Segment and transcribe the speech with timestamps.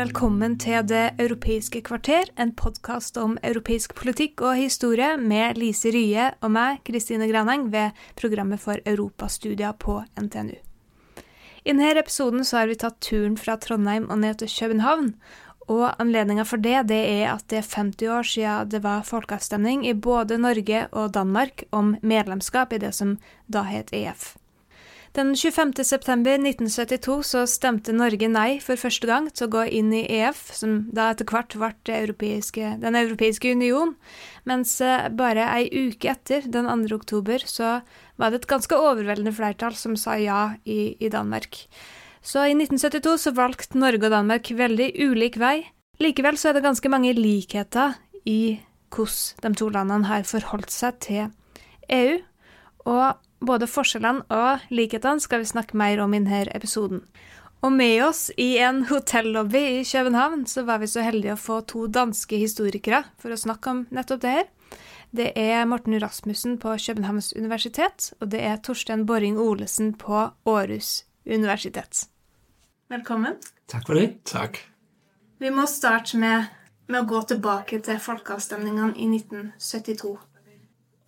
[0.00, 6.30] Velkommen til Det europeiske kvarter, en podkast om europeisk politikk og historie med Lise Rye
[6.40, 10.56] og meg, Kristine Graneng, ved programmet for europastudier på NTNU.
[11.66, 15.12] I denne episoden så har vi tatt turen fra Trondheim og ned til København.
[15.68, 19.84] Og anledninga for det, det er at det er 50 år siden det var folkeavstemning
[19.84, 23.18] i både Norge og Danmark om medlemskap i det som
[23.52, 24.39] da het EF.
[25.12, 25.72] Den 25.
[25.84, 30.44] september 1972 så stemte Norge nei for første gang til å gå inn i EF,
[30.54, 33.96] som da etter hvert ble europeiske, Den europeiske union,
[34.46, 36.94] mens eh, bare ei uke etter, den 2.
[36.94, 37.80] oktober, så
[38.22, 41.58] var det et ganske overveldende flertall som sa ja i, i Danmark.
[42.22, 45.64] Så i 1972 så valgte Norge og Danmark veldig ulik vei.
[45.98, 47.98] Likevel så er det ganske mange likheter
[48.30, 48.60] i
[48.94, 51.26] hvordan de to landene har forholdt seg til
[51.90, 52.20] EU.
[52.86, 57.04] Og både forskjellene og likhetene skal vi snakke mer om i denne episoden.
[57.60, 61.60] Og med oss i en hotellobby i København så var vi så heldige å få
[61.68, 64.48] to danske historikere for å snakke om nettopp det her.
[65.10, 71.02] Det er Morten Rasmussen på Københavns universitet, og det er Torstein Borring Olesen på Århus
[71.26, 72.06] universitet.
[72.88, 73.36] Velkommen.
[73.68, 74.22] Takk for det.
[74.24, 74.62] Takk.
[75.42, 76.48] Vi må starte med,
[76.88, 80.16] med å gå tilbake til folkeavstemningene i 1972.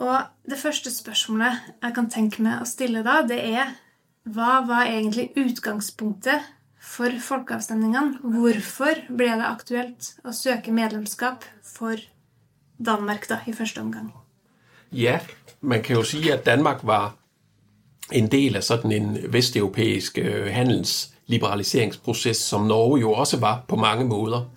[0.02, 0.18] Og
[0.50, 3.76] det første spørsmålet jeg kan tenke meg å stille da, det er
[4.22, 6.42] hva var egentlig utgangspunktet
[6.82, 8.18] for folkeavstemningene?
[8.22, 12.02] Hvorfor ble det aktuelt å søke medlemskap for
[12.82, 14.10] Danmark da, i første omgang?
[14.92, 15.20] Ja,
[15.60, 17.14] man kan jo sige, at Danmark var
[18.12, 24.04] en del af sådan en vesteuropæisk øh, handelsliberaliseringsproces, som Norge jo også var på mange
[24.04, 24.50] måder.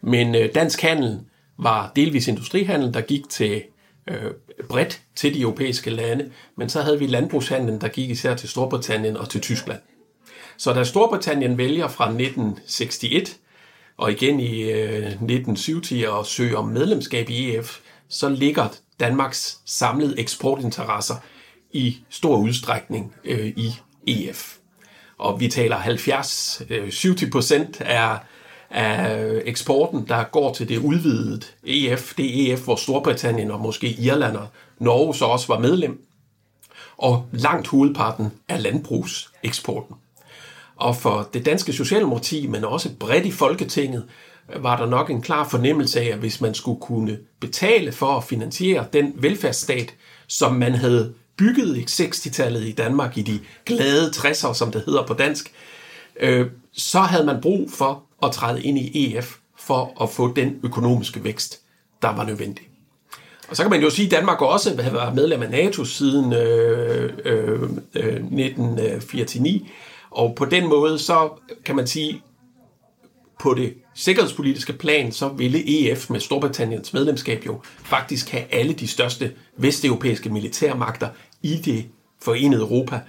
[0.00, 1.20] Men øh, dansk handel
[1.58, 3.62] var delvis industrihandel, der gik til
[4.08, 4.30] øh,
[4.68, 9.16] bredt til de europæiske lande, men så havde vi landbrugshandlen, der gik især til Storbritannien
[9.16, 9.80] og til Tyskland.
[10.56, 13.38] Så da Storbritannien vælger fra 1961
[13.96, 18.68] og igen i øh, 1970 at søge om medlemskab i EF, så ligger
[19.00, 21.14] Danmarks samlede eksportinteresser
[21.72, 23.74] i stor udstrækning øh, i
[24.06, 24.56] EF.
[25.18, 28.18] Og vi taler 70-70 øh, procent af
[28.70, 33.88] af øh, eksporten, der går til det udvidede EF, det EF, hvor Storbritannien og måske
[33.88, 34.46] Irland og
[34.78, 36.04] Norge så også var medlem,
[36.96, 39.96] og langt hovedparten af landbrugseksporten.
[40.76, 44.04] Og for det danske Socialdemokrati, men også bredt i Folketinget,
[44.56, 48.24] var der nok en klar fornemmelse af, at hvis man skulle kunne betale for at
[48.24, 49.94] finansiere den velfærdsstat,
[50.26, 55.06] som man havde bygget i 60-tallet i Danmark i de glade 60'er, som det hedder
[55.06, 55.52] på dansk,
[56.20, 60.60] øh, så havde man brug for at træde ind i EF for at få den
[60.62, 61.60] økonomiske vækst,
[62.02, 62.68] der var nødvendig.
[63.48, 66.32] Og så kan man jo sige, at Danmark også har været medlem af NATO siden
[66.32, 67.62] øh, øh,
[67.94, 69.60] øh 1949,
[70.10, 71.28] og på den måde så
[71.64, 72.22] kan man sige,
[73.38, 78.88] på det sikkerhedspolitiske plan, så ville EF med Storbritanniens medlemskab jo faktisk have alle de
[78.88, 81.08] største vesteuropæiske militærmagter
[81.42, 81.86] i det
[82.22, 83.00] forenede Europa.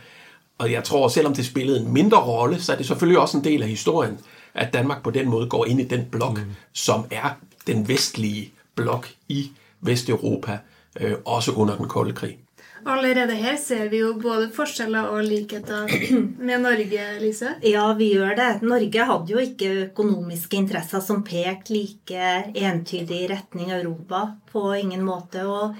[0.58, 3.44] Og jeg tror, selvom det spillede en mindre rolle, så er det selvfølgelig også en
[3.44, 4.20] del af historien,
[4.60, 6.56] at Danmark på den måde går ind i den blok, mm.
[6.74, 10.60] som er den vestlige blok i Vesteuropa,
[11.00, 12.38] øh, også under den kolde krig.
[12.88, 15.88] Allerede her ser vi jo både forskjeller og likheter
[16.48, 17.56] med Norge, Lise.
[17.64, 18.62] Ja, vi gjør det.
[18.62, 25.04] Norge hadde jo ikke økonomiske interesser som pekte like entydig i retning Europa på ingen
[25.04, 25.44] måte.
[25.46, 25.76] og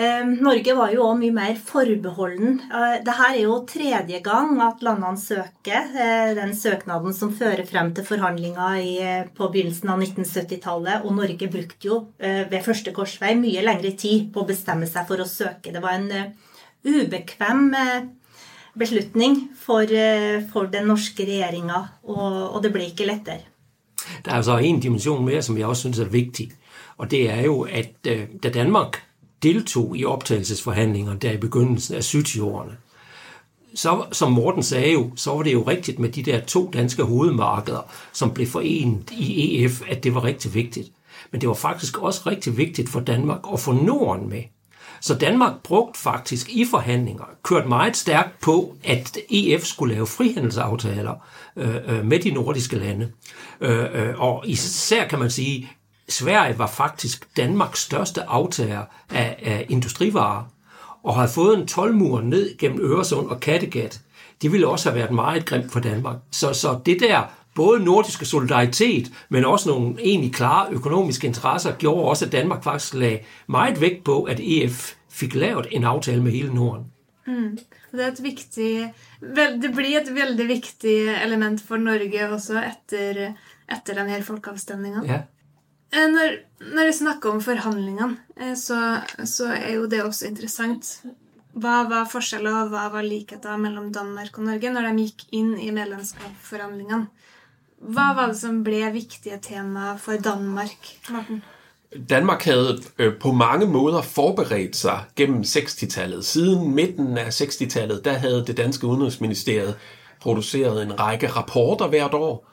[0.00, 2.60] Ehm, Norge var jo òg mye mer forbeholden.
[2.70, 7.66] Eh, det Dette er jo tredje gang at landene søker eh, den søknaden som fører
[7.68, 11.04] frem til forhandlinger eh, på begynnelsen av 1970-tallet.
[11.04, 15.20] Og Norge brukte jo ved første korsvei mye lengre tid på å bestemme seg for
[15.20, 15.74] å søke.
[15.74, 16.32] Det var en
[16.86, 17.68] ubekvem
[18.80, 19.84] beslutning for,
[20.52, 23.44] for den norske regjeringa, og, og det ble ikke lettere.
[24.24, 26.48] Der er altså en dimensjon mer som jeg også syns er viktig,
[26.96, 29.02] og det er jo at da Danmark
[29.42, 32.72] deltog i optagelsesforhandlinger der i begyndelsen af 70'erne.
[33.74, 37.02] så, som Morten sagde jo, så var det jo rigtigt med de der to danske
[37.02, 40.88] hovedmarkeder, som blev forenet i EF, at det var rigtig vigtigt.
[41.30, 44.42] Men det var faktisk også rigtig vigtigt for Danmark at få Norden med.
[45.00, 51.14] Så Danmark brugte faktisk i forhandlinger, kørt meget stærkt på, at EF skulle lave frihandelsaftaler
[51.56, 53.12] øh, øh, med de nordiske lande.
[53.60, 55.70] Øh, øh og især kan man sige,
[56.12, 60.44] Sverige var faktisk Danmarks største aftager af, af industrivarer,
[61.02, 64.00] og har fået en tolvmur ned gennem Øresund og Kattegat.
[64.42, 66.16] Det ville også have været meget grimt for Danmark.
[66.30, 67.22] Så, så det der
[67.54, 72.94] både nordiske solidaritet, men også nogle egentlig klare økonomiske interesser, gjorde også, at Danmark faktisk
[72.94, 76.84] lagde meget vægt på, at EF fik lavet en aftale med hele Norden.
[77.26, 77.58] Mm.
[77.92, 78.94] Det, er et vigtig,
[79.62, 82.62] det blir et veldig vigtigt element for Norge også
[82.92, 83.32] etter,
[83.72, 85.04] etter denne folkeavstemningen.
[85.04, 85.20] Ja.
[85.92, 86.36] Eh, når,
[86.74, 90.92] når vi snakker om forhandlingene, eh, så, så er jo det også interessant.
[91.60, 95.56] Hva var forskjeller og hva var likheter mellom Danmark og Norge når de gikk inn
[95.58, 97.08] i medlemskapsforhandlingene?
[97.80, 101.40] Hva var det som ble viktige tema for Danmark, Martin?
[102.10, 106.24] Danmark havde øh, på mange måder forberedt sig gennem 60-tallet.
[106.24, 109.74] Siden midten af 60-tallet, der havde det danske udenrigsministeriet
[110.20, 112.49] produceret en række rapporter hvert år,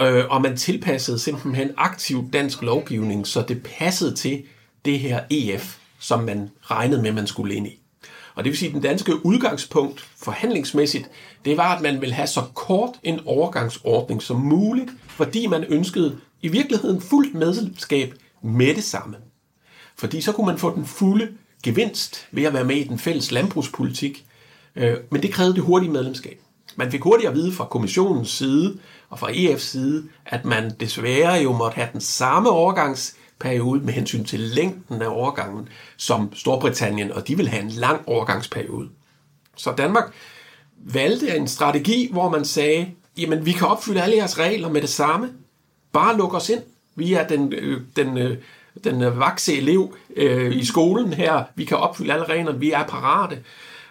[0.00, 4.42] øh, og man tilpassede simpelthen aktiv dansk lovgivning, så det passede til
[4.84, 7.80] det her EF, som man regnede med, man skulle ind i.
[8.34, 11.10] Og det vil sige, at den danske udgangspunkt forhandlingsmæssigt,
[11.44, 16.18] det var, at man ville have så kort en overgangsordning som muligt, fordi man ønskede
[16.42, 19.16] i virkeligheden fuldt medlemskab med det samme.
[19.96, 21.28] Fordi så kunne man få den fulde
[21.62, 24.26] gevinst ved at være med i den fælles landbrugspolitik,
[24.76, 26.40] øh, men det krævede det hurtige medlemskab.
[26.76, 28.78] Man fik hurtigt at vide fra kommissionens side
[29.10, 34.24] og fra EF's side, at man desværre jo måtte have den samme overgangsperiode med hensyn
[34.24, 38.88] til længden af overgangen som Storbritannien, og de vil have en lang overgangsperiode.
[39.56, 40.12] Så Danmark
[40.78, 44.90] valgte en strategi, hvor man sagde, jamen vi kan opfylde alle jeres regler med det
[44.90, 45.30] samme,
[45.92, 46.62] bare luk os ind.
[46.94, 48.36] Vi er den, øh, den, øh,
[48.84, 52.86] den øh, vakse elev øh, i skolen her, vi kan opfylde alle reglerne, vi er
[52.86, 53.38] parate.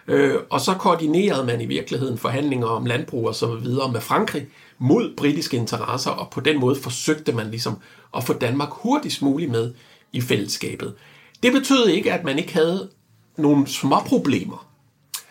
[0.08, 4.46] Øh, og så koordinerede man i virkeligheden forhandlinger om landbrug og så videre med Frankrig
[4.78, 7.78] mod britiske interesser, og på den måde forsøgte man ligesom
[8.16, 9.72] at få Danmark hurtigst muligt med
[10.12, 10.94] i fællesskabet.
[11.42, 12.88] Det betød ikke, at man ikke havde
[13.36, 14.66] nogle små problemer.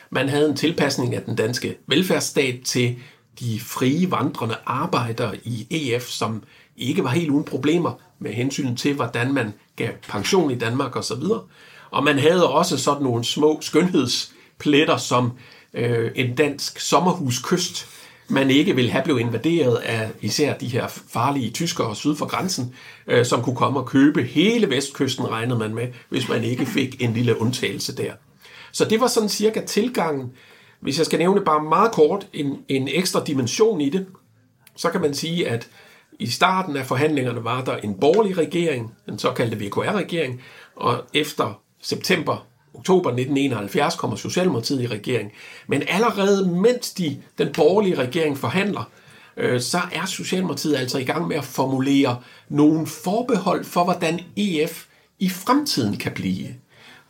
[0.09, 2.95] Man havde en tilpasning af den danske velfærdsstat til
[3.39, 6.43] de frie vandrende arbejdere i EF, som
[6.77, 11.23] ikke var helt uden problemer med hensyn til, hvordan man gav pension i Danmark osv.
[11.91, 14.32] Og man havde også sådan nogle små skønheds
[14.63, 15.31] pletter, som
[15.73, 17.87] øh, en dansk sommerhuskyst,
[18.27, 22.75] man ikke ville have blevet invaderet af især de her farlige tyskere syd for grænsen,
[23.07, 27.01] øh, som kunne komme og købe hele vestkysten, regnede man med, hvis man ikke fik
[27.01, 28.13] en lille undtagelse der.
[28.71, 30.31] Så det var sådan cirka tilgangen.
[30.79, 34.05] Hvis jeg skal nævne bare meget kort en, en ekstra dimension i det,
[34.75, 35.67] så kan man sige, at
[36.19, 40.41] i starten af forhandlingerne var der en borgerlig regering, den såkaldte VKR-regering,
[40.75, 45.31] og efter september oktober 1971 kommer Socialdemokratiet i regering.
[45.67, 48.89] Men allerede mens de, den borgerlige regering forhandler,
[49.37, 52.17] øh, så er Socialdemokratiet altså i gang med at formulere
[52.49, 54.85] nogle forbehold for, hvordan EF
[55.19, 56.47] i fremtiden kan blive.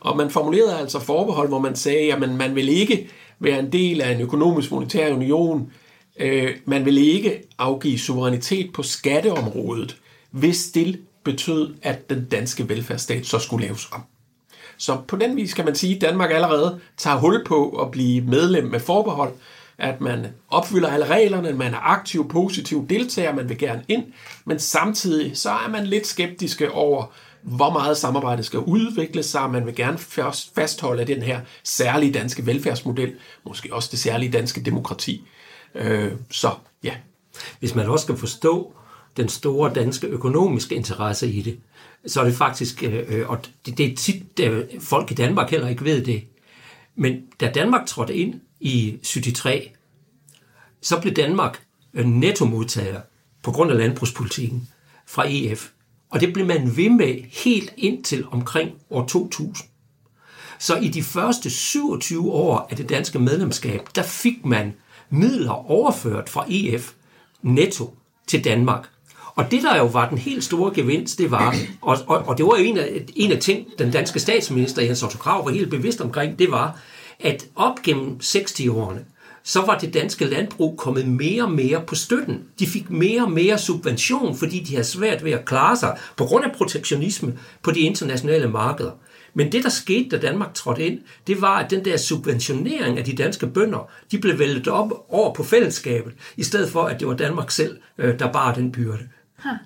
[0.00, 3.08] Og man formulerede altså forbehold, hvor man sagde, at man vil ikke
[3.38, 5.72] være en del af en økonomisk monetær union,
[6.20, 9.96] øh, man vil ikke afgive suverænitet på skatteområdet,
[10.30, 14.02] hvis det betød, at den danske velfærdsstat så skulle laves om.
[14.76, 18.20] Så på den vis kan man sige, at Danmark allerede tager hul på at blive
[18.20, 19.32] medlem med forbehold,
[19.78, 24.04] at man opfylder alle reglerne, man er aktiv, positiv deltager, man vil gerne ind,
[24.44, 27.12] men samtidig så er man lidt skeptiske over,
[27.42, 29.50] hvor meget samarbejde skal udvikle sig.
[29.50, 29.98] Man vil gerne
[30.54, 33.14] fastholde den her særlige danske velfærdsmodel,
[33.44, 35.26] måske også det særlige danske demokrati.
[35.74, 36.50] Øh, så
[36.84, 36.94] ja.
[37.58, 38.74] Hvis man også skal forstå
[39.16, 41.58] den store danske økonomiske interesse i det,
[42.06, 45.50] så er det faktisk, øh, øh, og det, det er tit, øh, folk i Danmark
[45.50, 46.24] heller ikke ved det,
[46.96, 49.64] men da Danmark trådte ind i 73,
[50.82, 51.62] så blev Danmark
[51.94, 53.00] øh, nettomodtager
[53.42, 54.68] på grund af landbrugspolitikken
[55.06, 55.70] fra EF.
[56.10, 59.68] Og det blev man ved med helt indtil omkring år 2000.
[60.58, 64.74] Så i de første 27 år af det danske medlemskab, der fik man
[65.10, 66.92] midler overført fra EF
[67.42, 67.96] netto
[68.26, 68.88] til Danmark.
[69.34, 72.46] Og det, der jo var den helt store gevinst, det var, og, og, og det
[72.46, 76.00] var en af, en af ting, den danske statsminister Jens Otto Krav var helt bevidst
[76.00, 76.78] omkring, det var,
[77.20, 79.04] at op gennem 60-årene,
[79.42, 82.42] så var det danske landbrug kommet mere og mere på støtten.
[82.58, 86.24] De fik mere og mere subvention, fordi de havde svært ved at klare sig på
[86.24, 88.90] grund af protektionisme på de internationale markeder.
[89.34, 93.04] Men det, der skete, da Danmark trådte ind, det var, at den der subventionering af
[93.04, 97.08] de danske bønder, de blev væltet op over på fællesskabet, i stedet for, at det
[97.08, 99.08] var Danmark selv, øh, der bar den byrde.
[99.44, 99.58] Ha,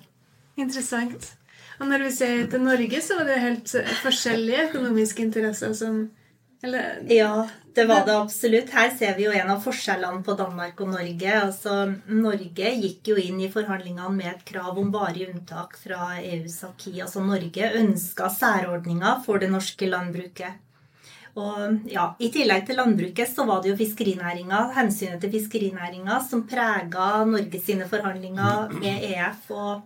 [0.59, 1.33] interessant.
[1.79, 6.07] Og når vi ser til Norge, så var det helt eh, forskjellige økonomiske interesser som
[6.61, 8.69] eller, Ja, det var det absolutt.
[8.75, 11.35] Her ser vi jo en av forskjellene på Danmark og Norge.
[11.39, 11.75] Altså,
[12.11, 16.97] Norge gikk jo inn i forhandlingene med et krav om varig unntak fra EUs aki.
[16.99, 20.59] Altså Norge ønska særordninger for det norske landbruket.
[21.39, 26.43] Og ja, I tillegg til landbruket så var det jo fiskerinæringa, hensynet til fiskerinæringa som
[26.49, 29.47] prega Norge sine forhandlinger med EF.
[29.51, 29.85] og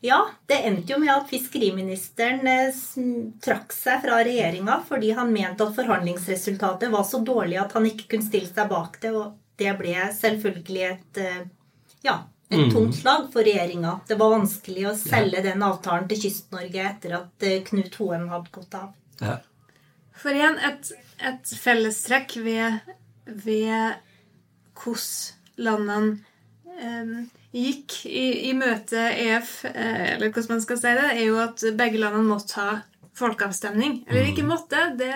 [0.00, 2.76] ja, det endte jo med at fiskeriministeren eh,
[3.42, 8.06] trakk seg fra regjeringa fordi han mente at forhandlingsresultatet var så dårlig at han ikke
[8.12, 9.10] kunne stille seg bak det.
[9.10, 11.40] Og det ble selvfølgelig et eh,
[12.06, 12.70] ja, et Mm.
[12.72, 13.96] tungt slag for regjeringa.
[14.08, 18.54] Det var vanskelig å selge den avtalen til Kyst-Norge etter at eh, Knut Hoem hadde
[18.54, 18.94] gått av.
[19.20, 19.34] Ja.
[20.18, 20.92] For igjen, et,
[21.28, 22.78] et fellestrekk ved,
[23.44, 23.94] ved
[24.78, 25.04] hvordan
[25.58, 26.18] landene
[26.78, 27.12] eh,
[27.54, 31.64] gikk i, i møte EF, eh, eller hvordan man skal si det, er jo at
[31.78, 32.68] begge landene måtte ha
[33.18, 34.04] folkeavstemning.
[34.08, 34.82] Eller ikke måtte.
[34.98, 35.14] Det,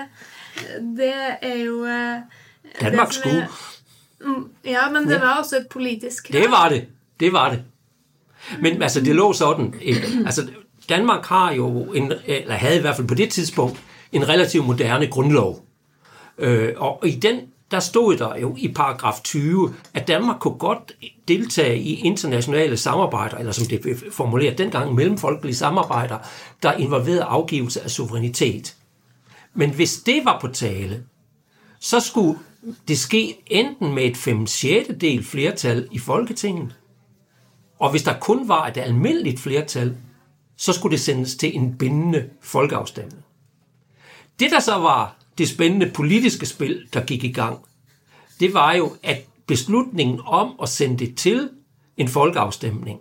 [0.98, 2.22] det er jo eh,
[2.80, 3.46] Danmark skulle.
[4.22, 6.40] Mm, Ja, men det var også et politisk krav.
[6.40, 6.82] Det var det.
[7.20, 7.64] Det var det.
[8.60, 9.74] Men altså, det lå sådan.
[10.26, 10.48] Altså,
[10.88, 13.78] Danmark har jo, en, eller havde i hvert fald på det tidspunkt,
[14.12, 15.64] en relativt moderne grundlov.
[16.38, 17.40] Øh, og i den,
[17.70, 20.92] der stod der jo i paragraf 20, at Danmark kunne godt
[21.28, 26.18] deltage i internationale samarbejder, eller som det blev formuleret dengang, mellemfolkelige samarbejder,
[26.62, 28.76] der involverede afgivelse af suverænitet.
[29.54, 31.04] Men hvis det var på tale,
[31.80, 32.38] så skulle
[32.88, 36.74] det ske enten med et 5 6 del flertal i Folketinget,
[37.78, 39.96] og hvis der kun var et almindeligt flertal,
[40.56, 43.24] så skulle det sendes til en bindende folkeafstemning.
[44.42, 47.58] Det, der så var det spændende politiske spil, der gik i gang,
[48.40, 51.50] det var jo, at beslutningen om at sende det til
[51.96, 53.00] en folkeafstemning,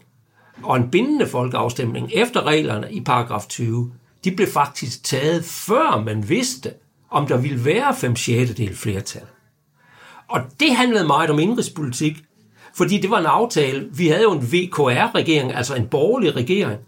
[0.63, 3.93] og en bindende folkeafstemning efter reglerne i paragraf 20,
[4.23, 6.73] de blev faktisk taget, før man vidste,
[7.09, 9.25] om der ville være 5 6 del flertal.
[10.27, 12.17] Og det handlede meget om indrigspolitik,
[12.73, 13.89] fordi det var en aftale.
[13.93, 16.79] Vi havde jo en VKR-regering, altså en borgerlig regering.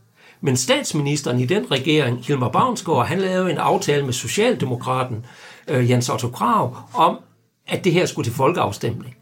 [0.45, 5.25] Men statsministeren i den regering, Hilmar Bavnsgaard, han lavede en aftale med Socialdemokraten
[5.67, 7.17] øh, Jens Otto Krav om,
[7.67, 9.15] at det her skulle til folkeafstemning.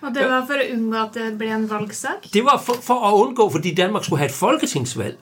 [0.00, 2.28] Og det var for å unngå at det ble en valgsak.
[2.32, 5.18] Det var for, for at undgå, fordi Danmark skulle have et folketingsvalg,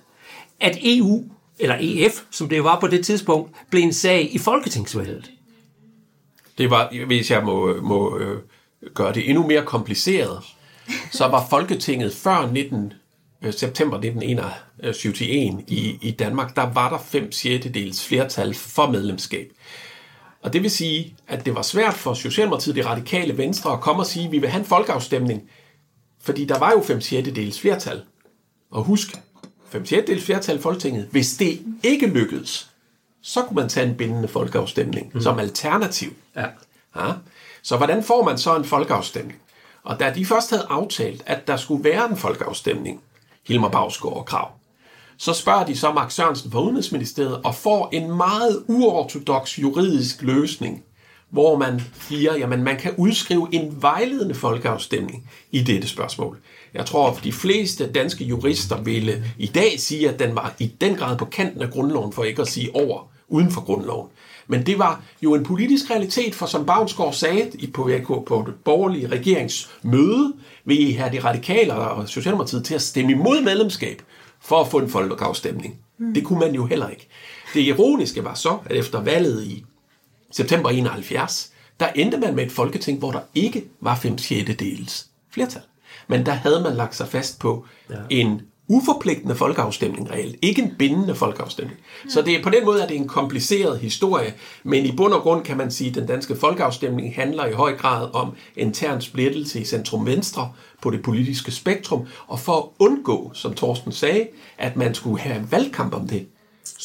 [0.60, 1.24] at EU,
[1.58, 5.30] eller EF, som det var på det tidspunkt, blev en sag i folketingsvalget.
[6.58, 8.42] Det var, hvis jeg må, må øh,
[8.94, 10.42] gøre det endnu mere kompliceret,
[11.12, 12.92] så var Folketinget før 19,
[13.42, 19.50] øh, september 1971 i, i Danmark, der var der 5 6 flertal for medlemskab.
[20.42, 24.02] Og det vil sige, at det var svært for Socialdemokratiet, det radikale venstre, at komme
[24.02, 25.42] og sige, at vi vil have en folkeafstemning,
[26.20, 28.02] fordi der var jo 5 6 flertal.
[28.70, 29.08] Og husk,
[29.68, 32.70] 5 6 flertal i Folketinget, hvis det ikke lykkedes,
[33.22, 35.20] så kunne man tage en bindende folkeafstemning mm.
[35.20, 36.12] som alternativ.
[36.36, 36.46] Ja.
[36.96, 37.12] Ja.
[37.62, 39.40] Så hvordan får man så en folkeafstemning?
[39.82, 43.00] Og da de først havde aftalt, at der skulle være en folkeafstemning,
[43.48, 44.50] Hilmar Bagsgaard og Krav,
[45.18, 50.82] så spørger de så Mark Sørensen fra Udenrigsministeriet og får en meget uortodox juridisk løsning,
[51.30, 56.38] hvor man siger, jamen man kan udskrive en vejledende folkeafstemning i dette spørgsmål.
[56.74, 60.66] Jeg tror, at de fleste danske jurister ville i dag sige, at den var i
[60.80, 64.08] den grad på kanten af grundloven, for ikke at sige over, uden for grundloven.
[64.48, 67.90] Men det var jo en politisk realitet, for som Bavnsgaard sagde i- på,
[68.26, 70.32] på, det borgerlige regeringsmøde,
[70.64, 74.02] vil I have de radikale og Socialdemokratiet til at stemme imod medlemskab
[74.40, 75.78] for at få en folkeafstemning.
[75.98, 76.14] Mm.
[76.14, 77.08] Det kunne man jo heller ikke.
[77.54, 79.64] Det ironiske var så, at efter valget i
[80.30, 85.06] september 71, der endte man med et folketing, hvor der ikke var 5 6 dels
[85.30, 85.62] flertal.
[86.08, 87.94] Men der havde man lagt sig fast på ja.
[88.10, 91.78] en uforpligtende folkeafstemning reelt, ikke en bindende folkeafstemning.
[92.08, 95.12] Så det er på den måde at det er en kompliceret historie, men i bund
[95.12, 99.00] og grund kan man sige, at den danske folkeafstemning handler i høj grad om intern
[99.00, 104.76] splittelse i centrum-venstre på det politiske spektrum, og for at undgå, som Torsten sagde, at
[104.76, 106.26] man skulle have en valgkamp om det,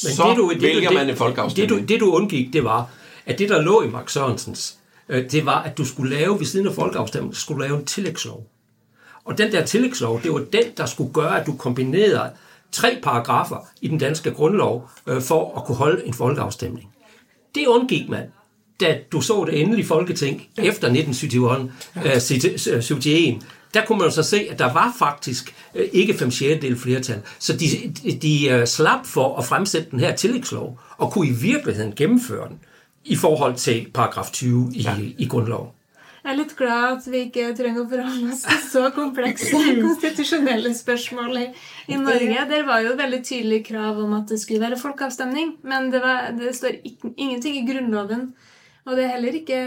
[0.04, 1.80] Men så det, du, det, vælger det, man en folkeafstemning.
[1.80, 2.90] Det du, det du undgik, det var,
[3.26, 4.78] at det der lå i Mark Sørensens,
[5.10, 7.86] øh, det var, at du skulle lave, ved siden af folkeafstemningen, skulle du lave en
[7.86, 8.48] tillægslov.
[9.26, 12.30] Og den der tillægslov, det var den, der skulle gøre, at du kombinerede
[12.72, 16.90] tre paragrafer i den danske grundlov øh, for at kunne holde en folkeafstemning.
[17.56, 18.24] Det undgik man,
[18.80, 22.68] da du så det endelige folketing efter 1971.
[22.68, 23.46] Øh, 71.
[23.74, 27.22] Der kunne man jo så se, at der var faktisk øh, ikke 5 6 flertal.
[27.40, 27.68] Så de,
[28.22, 32.60] de øh, slap for at fremsætte den her tillægslov, og kunne i virkeligheden gennemføre den
[33.06, 34.96] i forhold til paragraf 20 i, ja.
[35.18, 35.70] i grundloven.
[36.22, 40.74] Jeg er litt glad at vi ikke trenger å forholde oss til så komplekse konstitusjonelle
[40.78, 41.46] spørsmål i,
[41.90, 42.44] i Norge.
[42.52, 45.56] Der var jo et veldig tydelig krav om at det skulle være folkeavstemning.
[45.66, 48.28] Men det, var, det står ikke, ingenting i Grunnloven.
[48.86, 49.64] Og det er heller ikke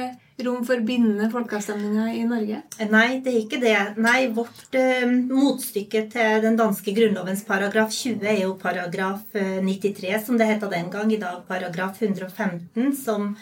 [0.46, 2.60] rom for bindende folkeavstemninger i Norge.
[2.90, 3.74] Nei, det er ikke det.
[4.02, 10.16] Nei, vårt eh, motstykke til den danske grunnlovens paragraf 20 er jo paragraf eh, 93,
[10.26, 11.12] som det het den gang.
[11.14, 13.34] I dag paragraf 115, som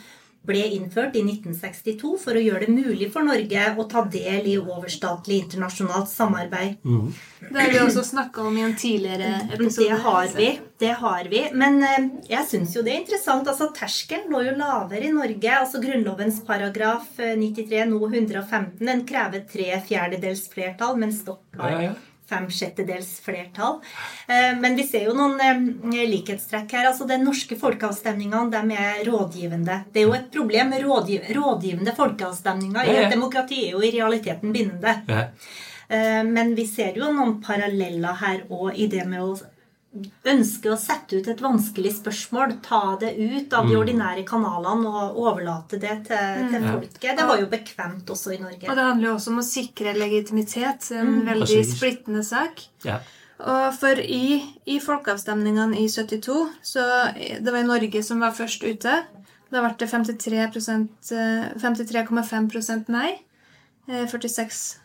[0.46, 4.56] ble innført i 1962 for å gjøre det mulig for Norge å ta del i
[4.58, 6.80] overstatlig internasjonalt samarbeid.
[6.82, 7.12] Mm.
[7.46, 9.86] Det har vi også snakka om i en tidligere episode.
[9.86, 10.50] Det har vi.
[10.82, 11.42] det har vi.
[11.62, 13.48] Men eh, jeg syns jo det er interessant.
[13.48, 15.58] altså Terskelen lå jo lavere i Norge.
[15.58, 21.76] altså Grunnlovens paragraf 93, eh, nå 115, den krever tre fjerdedels flertall, mens dere har
[21.76, 22.00] ja, ja
[22.32, 23.80] fem sjettedels flertall.
[24.26, 26.90] Eh, men vi ser jo noen eh, likhetstrekk her.
[26.90, 29.82] altså Den norske folkeavstemningene de er rådgivende.
[29.92, 32.88] Det er jo et problem rådgivende folkeavstemninger.
[32.88, 35.28] I et demokrati er jo i realiteten bindende.
[35.92, 39.34] Eh, men vi ser jo noen paralleller her òg i det med å
[39.92, 43.80] ønske å sette ut et vanskelig spørsmål, ta det ut av de mm.
[43.80, 46.68] ordinære kanalene og overlate det til, til mm.
[46.70, 47.10] folket.
[47.18, 48.68] Det var jo bekvemt også i Norge.
[48.70, 50.88] Og det handler jo også om å sikre legitimitet.
[50.96, 51.26] En mm.
[51.28, 51.76] veldig Precis.
[51.76, 52.64] splittende sak.
[52.86, 53.00] Ja.
[53.42, 54.38] Og for i,
[54.70, 56.82] i folkeavstemningene i 72 så
[57.12, 59.00] Det var i Norge som var først ute.
[59.52, 60.88] Da ble det 53,5
[61.60, 63.10] 53 nei.
[63.90, 64.81] 46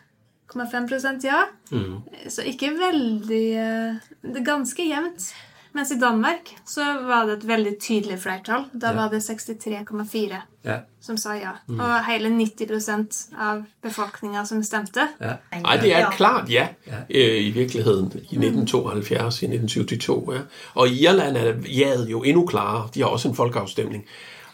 [0.54, 1.44] 0,5% ja.
[1.70, 2.00] Mm.
[2.28, 5.32] Så ikke veldig eh, Det er ganske jevnt.
[5.72, 8.64] Mens i Danmark så var det et veldig tydelig flertall.
[8.72, 8.96] Da ja.
[8.96, 10.78] var det 63,4 ja.
[11.00, 11.52] som sa ja.
[11.68, 11.80] Mm.
[11.80, 15.04] Og hele 90% av befolkninga som stemte.
[15.20, 15.36] Ja.
[15.52, 20.18] Nei, det er et klart ja, øh, i virkeligheten i 1972, i 1972.
[20.34, 20.42] Ja.
[20.74, 22.88] Og i Irland er jaet jo endnu klarere.
[22.94, 24.08] De har også en folkeafstemning.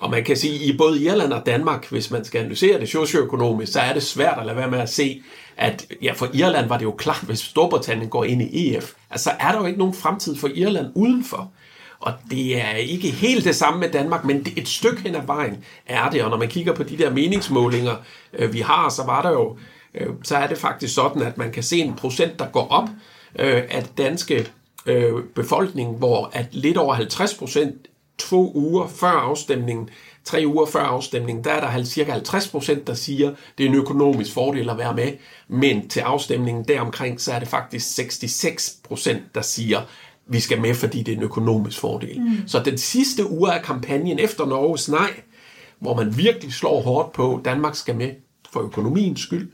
[0.05, 2.89] Og man kan sige, at i både Irland og Danmark, hvis man skal analysere det
[2.89, 5.23] socioøkonomisk, så er det svært at lade være med at se,
[5.57, 9.31] at ja, for Irland var det jo klart, hvis Storbritannien går ind i EF, altså
[9.41, 11.51] er der jo ikke nogen fremtid for Irland udenfor.
[12.01, 15.65] Og det er ikke helt det samme med Danmark, men et stykke hen ad vejen
[15.87, 16.23] er det.
[16.25, 17.95] Og når man kigger på de der meningsmålinger,
[18.33, 19.57] øh, vi har, så var der jo,
[19.95, 22.89] øh, så er det faktisk sådan, at man kan se en procent, der går op
[23.35, 24.49] at af danske
[25.35, 29.89] befolkning, hvor at lidt over 50 procent to uger før afstemningen,
[30.25, 33.75] tre uger før afstemningen, der er der cirka 50 procent, der siger, det er en
[33.75, 35.13] økonomisk fordel at være med.
[35.49, 39.81] Men til afstemningen deromkring, så er det faktisk 66 procent, der siger,
[40.27, 42.21] vi skal med, fordi det er en økonomisk fordel.
[42.21, 42.49] Mm.
[42.49, 45.21] Så den sidste uge af kampagnen efter Norges nej,
[45.79, 48.11] hvor man virkelig slår hårdt på, Danmark skal med
[48.51, 49.51] for økonomiens skyld,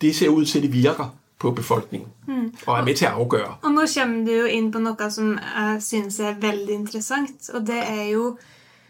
[0.00, 2.52] det ser ud til, at det virker på befolkningen mm.
[2.66, 3.56] og er med til at afgøre.
[3.62, 7.66] Og nu kommer du jo ind på noget, som jeg synes er veldig interessant, og
[7.66, 8.38] det er jo,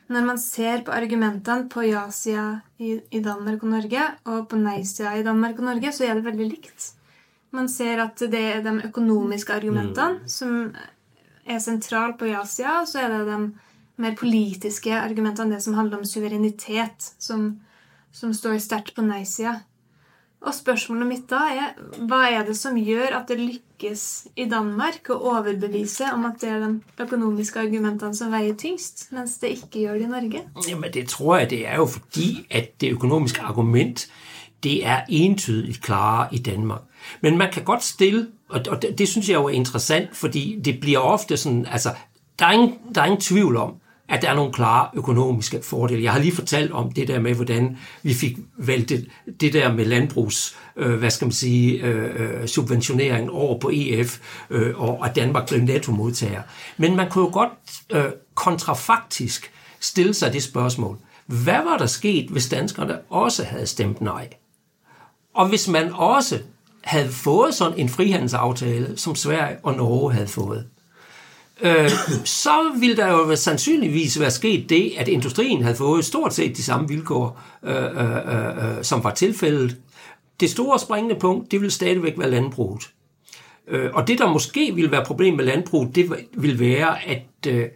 [0.09, 5.15] når man ser på argumenterne på ja-sida i, i Danmark og Norge, og på nej-sida
[5.15, 6.93] i Danmark og Norge, så er det veldig likt.
[7.51, 10.29] Man ser at det er de økonomiske argumenterne mm.
[10.29, 10.75] som
[11.47, 13.41] er sentral på ja-sida, og så er det de
[14.01, 17.61] mer politiske argumenterne, det som handler om suverenitet, som,
[18.13, 19.61] som står sterkt på nej-sida.
[20.41, 21.75] Og spørsmålet mitt da er
[22.09, 24.05] hva er det som gjør at det lykkes
[24.41, 29.37] i Danmark å overbevise om at det er de økonomiske argumentene som veier tyngst, mens
[29.43, 30.43] det ikke gjør det i Norge?
[30.69, 34.07] Jamen det tror jeg det er jo fordi at det økonomiske argument
[34.65, 36.83] det er entydigt klarere i Danmark.
[37.21, 40.81] Men man kan godt stille, og det, det synes jeg jo er interessant, fordi det
[40.81, 41.95] bliver ofte sådan, altså
[42.39, 43.80] der er ingen, der er ingen tvivl om,
[44.11, 46.03] at der er nogle klare økonomiske fordele.
[46.03, 49.09] Jeg har lige fortalt om det der med, hvordan vi fik valgt det,
[49.41, 54.19] det der med landbrugs, øh, hvad skal man sige, øh, øh subventionering over på EF,
[54.51, 56.43] øh, og at Danmark blev netto-modtager.
[56.77, 57.51] Men man kunne jo godt
[57.91, 60.99] øh, kontrafaktisk stille sig det spørgsmål.
[61.27, 64.29] Hvad var der sket, hvis danskerne også havde stemt nej?
[65.35, 66.39] Og hvis man også
[66.85, 70.67] havde fået sådan en frihandelsaftale, som Sverige og Norge havde fået,
[71.63, 71.91] øh,
[72.25, 76.63] så ville der jo sandsynligvis være sket det, at industrien havde fået stort set de
[76.63, 79.77] samme vilkår, øh, øh, øh, øh, som var tilfældet.
[80.41, 82.91] Det store springende punkt, det ville stadigvæk være landbruget.
[83.69, 87.69] Øh, og det, der måske ville være problem med landbruget, det vil være, at øh,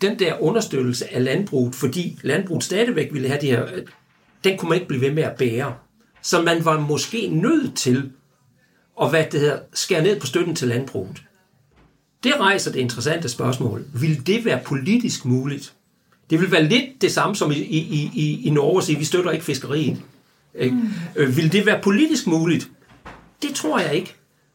[0.00, 3.82] den der understøttelse af landbruget, fordi landbruget stadigvæk ville have de her, øh,
[4.44, 5.74] den kunne man ikke blive ved med at bære.
[6.22, 8.10] Så man var måske nødt til
[9.02, 11.22] at hvad det hedder, skære ned på støtten til landbruget.
[12.24, 13.84] Det rejser det interessante spørgsmål.
[13.94, 15.72] Vil det være politisk muligt?
[16.30, 19.04] Det vil være lidt det samme som i, i, i, i Norge at sige, vi
[19.04, 20.02] støtter ikke fiskeriet.
[20.54, 20.76] Ikke?
[20.76, 20.90] Mm.
[21.16, 22.70] Øh, vil det være politisk muligt?
[23.42, 24.14] Det tror jeg ikke.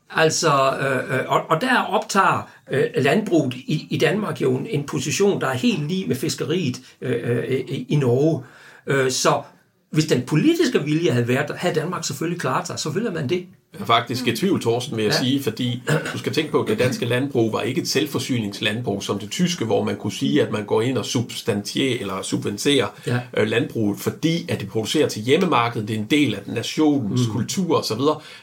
[0.09, 4.83] Altså, øh, øh, og, og der optager øh, landbruget i, i Danmark jo en, en
[4.83, 8.43] position, der er helt lige med fiskeriet øh, øh, i Norge.
[8.87, 9.41] Øh, så
[9.89, 12.79] hvis den politiske vilje havde været havde Danmark selvfølgelig klaret sig.
[12.79, 13.45] Selvfølgelig er man det.
[13.79, 15.19] Er faktisk i tvivl, Thorsten, vil jeg Ja.
[15.19, 15.81] sige, fordi
[16.13, 19.65] du skal tænke på, at det danske landbrug var ikke et selvforsyningslandbrug som det tyske,
[19.65, 23.19] hvor man kunne sige, at man går ind og substantier eller subventerer Ja.
[23.37, 27.33] øh, landbruget, fordi at det producerer til hjemmemarkedet, det er en del af nationens mm.
[27.33, 27.99] kultur osv.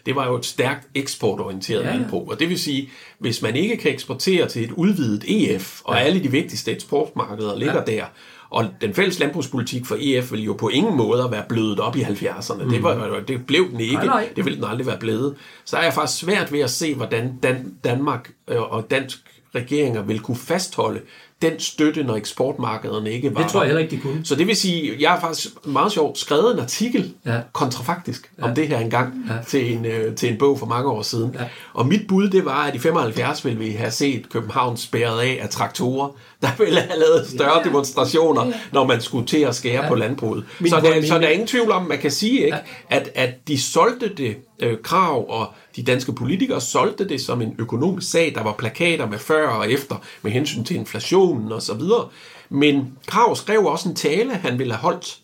[0.07, 1.97] Det var jo et stærkt eksportorienteret ja, ja.
[1.97, 2.89] landbrug, og det vil sige,
[3.19, 6.01] hvis man ikke kan eksportere til et udvidet EF, og Ja.
[6.01, 7.93] alle de vigtigste eksportmarkeder ligger Ja.
[7.97, 8.05] der,
[8.51, 12.01] og den fælles landbrugspolitik for EF vil jo på ingen måde være blødet op i
[12.03, 12.65] 70'erne.
[12.65, 12.71] Mm.
[12.71, 13.95] Det, var, det blev den ikke.
[13.95, 14.29] Nej, nej.
[14.37, 15.35] Det vil den aldrig være blevet.
[15.65, 19.19] Så er jeg faktisk svært ved at se, hvordan Dan- Danmark øh, og dansk
[19.55, 21.01] regeringer vil kunne fastholde
[21.43, 24.21] den støtte, når eksportmarkederne ikke var Det tror jeg heller ikke, de kunne.
[24.25, 27.35] Så det vil sige, jeg har faktisk meget sjovt skrevet en artikel, Ja.
[27.35, 27.41] ja.
[27.53, 28.43] kontrafaktisk, ja.
[28.45, 28.55] om Ja.
[28.55, 29.35] det her engang, Ja.
[29.35, 29.39] ja.
[29.49, 31.31] til, en, øh, til en bog for mange år siden.
[31.39, 31.45] Ja.
[31.75, 35.39] Og mit bud, det var, at i 75 ville vi have set København spærret af
[35.43, 36.09] af traktorer,
[36.43, 37.65] der ville have lavet større ja.
[37.65, 39.89] demonstrationer, når man skulle til at skære ja.
[39.89, 40.45] på landbruget.
[40.61, 43.11] Min Så der, pointe- så der er ingen tvivl om, man kan sige, ikke, at,
[43.15, 45.49] at de solgte det øh, krav, og
[45.81, 48.33] de danske politikere solgte det som en økonomisk sag.
[48.35, 52.09] Der var plakater med før og efter, med hensyn til inflationen og så videre.
[52.49, 55.19] Men Krav skrev også en tale, han ville have holdt,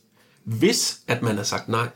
[0.44, 1.88] hvis at man havde sagt nej.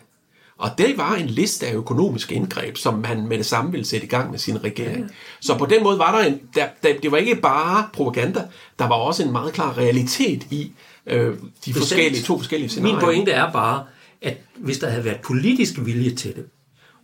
[0.58, 4.06] Og det var en liste af økonomiske indgreb, som han med det samme ville sætte
[4.06, 5.10] i gang med sin regering.
[5.40, 8.42] Så på den måde var der en, der, der, det var ikke bare propaganda,
[8.78, 10.72] der var også en meget klar realitet i
[11.06, 12.94] øh, de forskellige, to forskellige scenarier.
[12.94, 13.84] Min pointe er bare,
[14.22, 16.44] at hvis der havde været politisk vilje til det,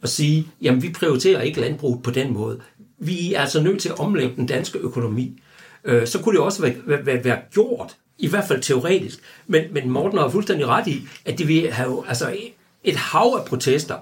[0.07, 2.61] at sige, jamen vi prioriterer ikke landbruget på den måde.
[2.99, 5.41] Vi er altså nødt til at omlægge den danske økonomi.
[5.85, 9.19] Øh, så kunne det også være, være, være, gjort, i hvert fald teoretisk.
[9.47, 12.37] Men, men Morten har fuldstændig ret i, at det vil have altså,
[12.85, 13.97] et hav af protester.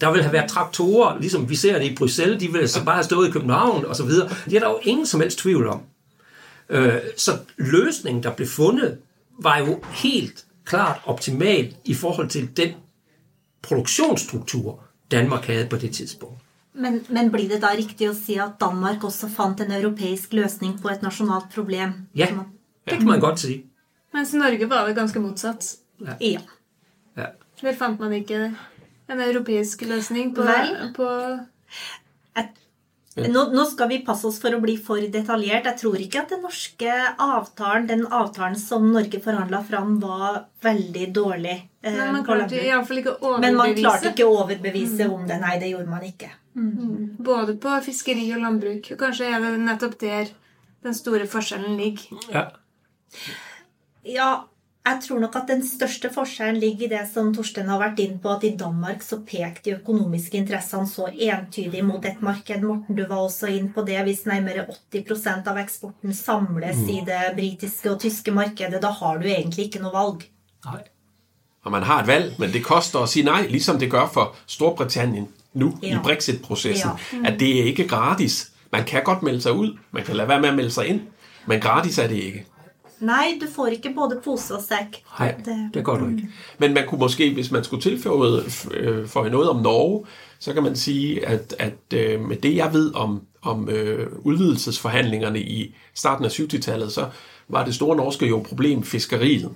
[0.00, 2.94] Der vil have været traktorer, ligesom vi ser det i Bruxelles, de vil så bare
[2.94, 4.28] have stået i København og så videre.
[4.44, 5.80] Det er der jo ingen som helst tvivl om.
[6.68, 8.98] Øh, så løsningen, der blev fundet,
[9.38, 12.70] var jo helt klart optimal i forhold til den
[13.62, 16.42] produktionsstruktur, Danmark havde på det tidspunkt.
[16.72, 20.76] Men, men blir det da riktig å si at Danmark også fant en europeisk løsning
[20.82, 21.94] på et nasjonalt problem?
[22.14, 22.28] Ja,
[22.84, 23.62] det kan man godt sige.
[24.12, 25.64] Mens i Norge var det ganske motsatt.
[26.04, 26.40] Ja.
[27.16, 27.30] Ja.
[27.62, 28.50] Der fant man ikke
[29.08, 30.92] en europeisk løsning på, Vel.
[30.96, 31.08] på
[33.16, 35.64] Nå, nå skal vi passe oss for å bli for detaljert.
[35.70, 41.06] Jeg tror ikke at den norske avtalen, den avtalen som Norge forhandla fram, var veldig
[41.16, 41.54] dårlig.
[41.82, 43.86] eh, Men man klarte iallfall ikke å Men man overbevise.
[43.86, 45.40] klarte ikke å overbevise om det.
[45.40, 46.28] Nei, det gjorde man ikke.
[47.30, 48.92] Både på fiskeri og landbruk.
[49.00, 50.28] Kanskje er det nettopp der
[50.84, 52.20] den store forskjellen ligger.
[52.32, 52.44] Ja.
[54.04, 54.28] Ja,
[54.86, 58.18] jeg tror nok at den største forskjellen ligger i det som Torstein har vært inn
[58.22, 62.62] på, at i Danmark så pekte de økonomiske interessene så entydig mot et marked.
[62.62, 63.98] Morten, du var også inn på det.
[64.06, 69.26] Hvis nærmere 80% av eksporten samles i det britiske og tyske markedet, da har du
[69.26, 70.28] egentlig ikke noe valg.
[70.64, 70.82] Nej.
[71.66, 74.36] Og man har et valg, men det koster at sige nej, ligesom det gør for
[74.46, 75.96] Storbritannien nu Ja.
[75.96, 76.90] i Brexit-processen.
[77.12, 77.18] Ja.
[77.32, 78.52] At det er ikke gratis.
[78.72, 81.00] Man kan godt melde sig ud, man kan lade være med at melde sig ind,
[81.46, 82.46] men gratis er det ikke.
[83.00, 85.02] Nei, du får ikke både pose og sekk.
[85.18, 85.34] Nej,
[85.74, 86.28] det gør du ikke.
[86.58, 90.06] Men man kunne måske, hvis man skulle tilføje øh, for noget om Norge,
[90.38, 95.40] så kan man sige, at, at øh, med det jeg ved om, om øh, udvidelsesforhandlingerne
[95.40, 97.06] i starten af 70-tallet, så
[97.48, 99.50] var det store norske jo problem fiskeriet.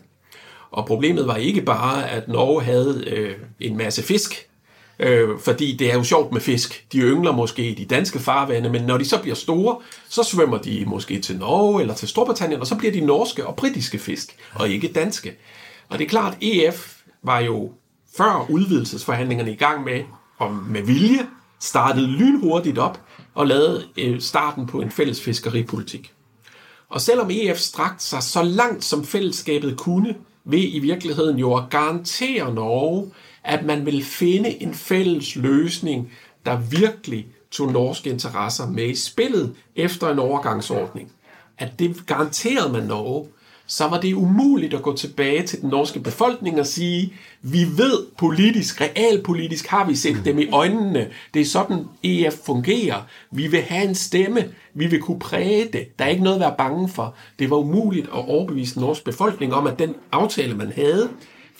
[0.70, 4.49] Og problemet var ikke bare, at Norge havde øh, en masse fisk,
[5.00, 6.86] øh, fordi det er jo sjovt med fisk.
[6.92, 9.76] De yngler måske i de danske farvande, men når de så bliver store,
[10.08, 13.56] så svømmer de måske til Norge eller til Storbritannien, og så bliver de norske og
[13.56, 15.36] britiske fisk, og ikke danske.
[15.88, 17.72] Og det er klart, EF var jo
[18.16, 20.02] før udvidelsesforhandlingerne i gang med,
[20.38, 21.26] og med vilje,
[21.60, 23.00] startede lynhurtigt op
[23.34, 26.12] og lavede øh, starten på en fælles fiskeripolitik.
[26.88, 31.64] Og selvom EF strakte sig så langt som fællesskabet kunne, ved i virkeligheden jo at
[31.70, 33.10] garantere Norge,
[33.50, 36.12] at man vil finde en fælles løsning,
[36.46, 41.12] der virkelig tog norske interesser med i spillet efter en overgangsordning.
[41.58, 43.28] At det garanterede man Norge,
[43.66, 48.06] så var det umuligt at gå tilbage til den norske befolkning og sige, vi ved
[48.18, 51.08] politisk, realpolitisk har vi set dem i øjnene.
[51.34, 53.02] Det er sådan EF fungerer.
[53.30, 54.44] Vi vil have en stemme.
[54.74, 55.98] Vi vil kunne præge det.
[55.98, 57.14] Der er ikke noget at være bange for.
[57.38, 61.08] Det var umuligt at overbevise den norske befolkning om, at den aftale, man havde,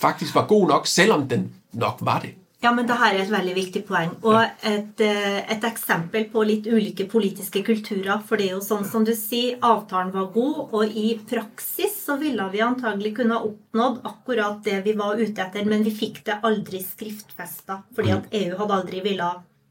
[0.00, 2.34] faktisk var god nok, selvom den nok var det.
[2.60, 4.10] Ja, men det her er et veldig viktig poeng.
[4.20, 4.36] Og
[4.68, 8.20] et, eh, et eksempel på litt ulike politiske kulturer.
[8.26, 12.18] For det er jo sånn som du sier, avtalen var god, og i praksis så
[12.20, 16.20] ville vi antagelig kunne ha oppnådd akkurat det vi var ute etter, men vi fikk
[16.26, 17.80] det aldri skriftfesta.
[17.96, 19.30] Fordi at EU hadde aldri ville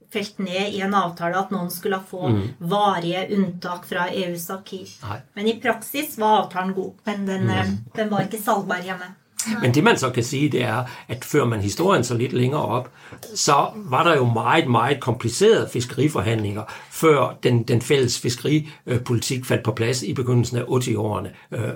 [0.09, 4.49] felt ned i en avtale at noen skulle få varige unntak fra EUs.
[4.49, 5.21] Nej.
[5.33, 9.13] Men i praksis var avtalen god, men den, eh, den var ikke salgbar hjemme.
[9.61, 12.65] Men det man så kan sige, det er, at før man historien så lidt længere
[12.65, 12.91] op,
[13.35, 19.71] så var der jo meget, meget komplicerede fiskeriforhandlinger, før den, den fælles fiskeripolitik faldt på
[19.71, 21.31] plads i begyndelsen af 80-årene.
[21.51, 21.69] Øh,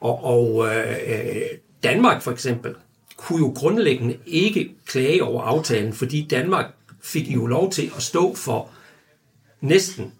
[0.00, 1.42] og, og øh,
[1.82, 2.74] Danmark for eksempel
[3.16, 6.66] kunne jo grundlæggende ikke klage over aftalen, fordi Danmark
[7.02, 8.70] fik jo lov til at stå for
[9.60, 10.12] næsten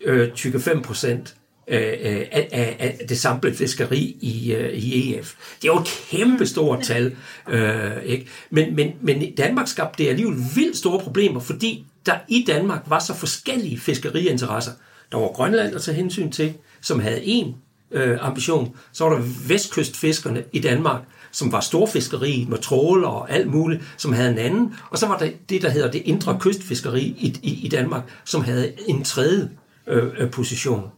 [0.00, 1.35] øh, 25 procent
[1.66, 5.34] af, af, af det samlede fiskeri i, øh, i EF.
[5.62, 7.16] Det er jo et kæmpe stort tal.
[7.48, 8.26] Øh, ikke?
[8.50, 12.98] Men, men, men Danmark skabte det alligevel vildt store problemer, fordi der i Danmark var
[12.98, 14.72] så forskellige fiskeriinteresser.
[15.12, 17.54] Der var Grønland at tage hensyn til, som havde en
[17.90, 18.76] øh, ambition.
[18.92, 21.00] Så var der vestkystfiskerne i Danmark,
[21.32, 24.74] som var storfiskeri med tråler og alt muligt, som havde en anden.
[24.90, 28.44] Og så var der det, der hedder det indre kystfiskeri i, i, i Danmark, som
[28.44, 29.50] havde en tredje
[29.86, 30.90] øh, øh position.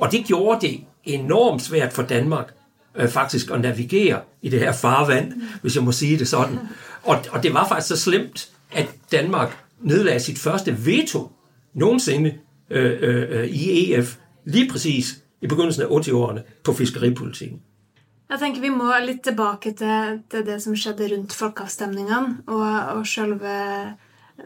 [0.00, 2.54] Og det gjorde det enormt svært for Danmark
[2.94, 5.32] øh, faktisk at navigere i det her farvand,
[5.62, 6.58] hvis jeg må sige det sådan.
[7.02, 11.30] Og, og det var faktisk så slemt, at Danmark nedlagde sit første veto
[11.74, 12.34] nogensinde
[12.70, 17.60] øh, øh, i EF, lige præcis i begyndelsen af 80-årene på fiskeripolitikken.
[18.30, 23.06] Jeg tenker Vi må litt tilbake til, til det som skjedde rundt folkeavstemningene og, og
[23.06, 23.54] selve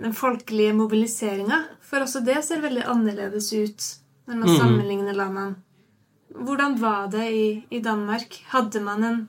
[0.00, 1.58] den folkelige mobiliseringa.
[1.82, 4.56] For også det ser veldig annerledes ut når man mm.
[4.58, 5.54] sammenligner landene.
[6.34, 8.40] Hvordan var det i, i, Danmark?
[8.50, 9.20] Hadde man en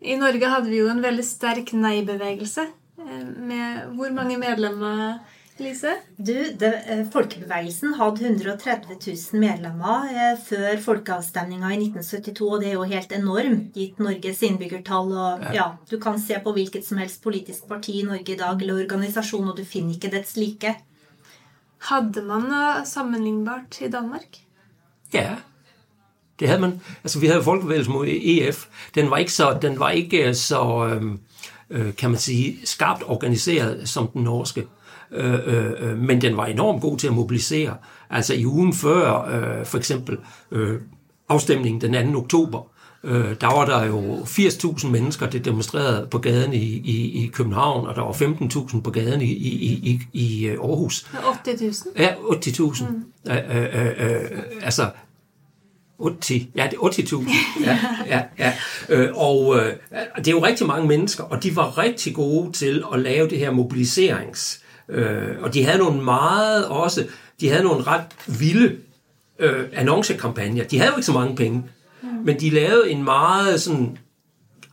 [0.00, 2.64] I Norge hadde vi jo en veldig sterk nei-bevegelse.
[3.00, 5.18] Eh, med hvor mange medlemmer,
[5.60, 5.92] Lise?
[6.16, 12.48] Du, det, eh, Folkebevegelsen hadde 130 000 medlemmer eh, før folkeavstemninga i 1972.
[12.48, 15.12] Og det er jo helt enormt, gitt Norges innbyggertall.
[15.12, 18.56] Og ja, du kan se på hvilket som helst politisk parti i Norge i dag
[18.56, 20.78] eller organisasjon, og du finner ikke dets like.
[21.80, 24.36] Hadde man noe sammenlignbart i Danmark?
[25.14, 25.36] Ja,
[26.40, 26.80] det havde man.
[27.04, 28.66] Altså, vi havde folkebevægelsen mod EF.
[28.94, 31.20] Den var ikke så, den var ikke øh, så øhm,
[31.70, 34.66] øh, kan man sige, skarpt organiseret som den norske.
[35.10, 37.76] Øh, øh, øh, men den var enormt god til at mobilisere.
[38.10, 40.18] Altså i ugen før, øh, for eksempel
[40.50, 40.80] øh,
[41.28, 42.18] afstemningen den 2.
[42.18, 42.62] oktober,
[43.04, 47.86] øh, der var der jo 80.000 mennesker, der demonstrerede på gaden i, i, i København,
[47.86, 51.06] og der var 15.000 på gaden i, i, i, i øh, Aarhus.
[51.48, 51.88] 80.000?
[51.98, 52.84] Ja, 80.000.
[52.90, 53.04] Mm.
[53.30, 54.90] Øh, øh, øh, altså,
[56.22, 57.30] 80, ja, det er 80.000.
[57.66, 58.52] Ja, ja, ja.
[58.88, 59.72] Øh, og øh,
[60.16, 63.38] det er jo rigtig mange mennesker, og de var rigtig gode til at lave det
[63.38, 64.60] her mobiliserings.
[64.88, 67.06] Øh, og de havde nogle meget også,
[67.40, 68.76] de havde nogle ret vilde
[69.38, 70.64] øh, annoncekampagner.
[70.64, 71.62] De havde jo ikke så mange penge,
[72.24, 73.98] men de lavede en meget sådan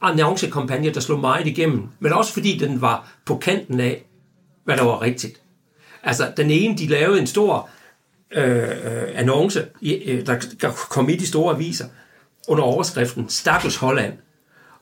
[0.02, 1.88] annoncekampagne, der slog meget igennem.
[2.00, 4.06] Men også fordi den var på kanten af,
[4.64, 5.42] hvad der var rigtigt.
[6.04, 7.70] Altså, den ene, de lavede en stor
[8.32, 8.68] øh,
[9.16, 11.86] annonce, øh, der, kom i de store aviser,
[12.48, 14.14] under overskriften Status Holland.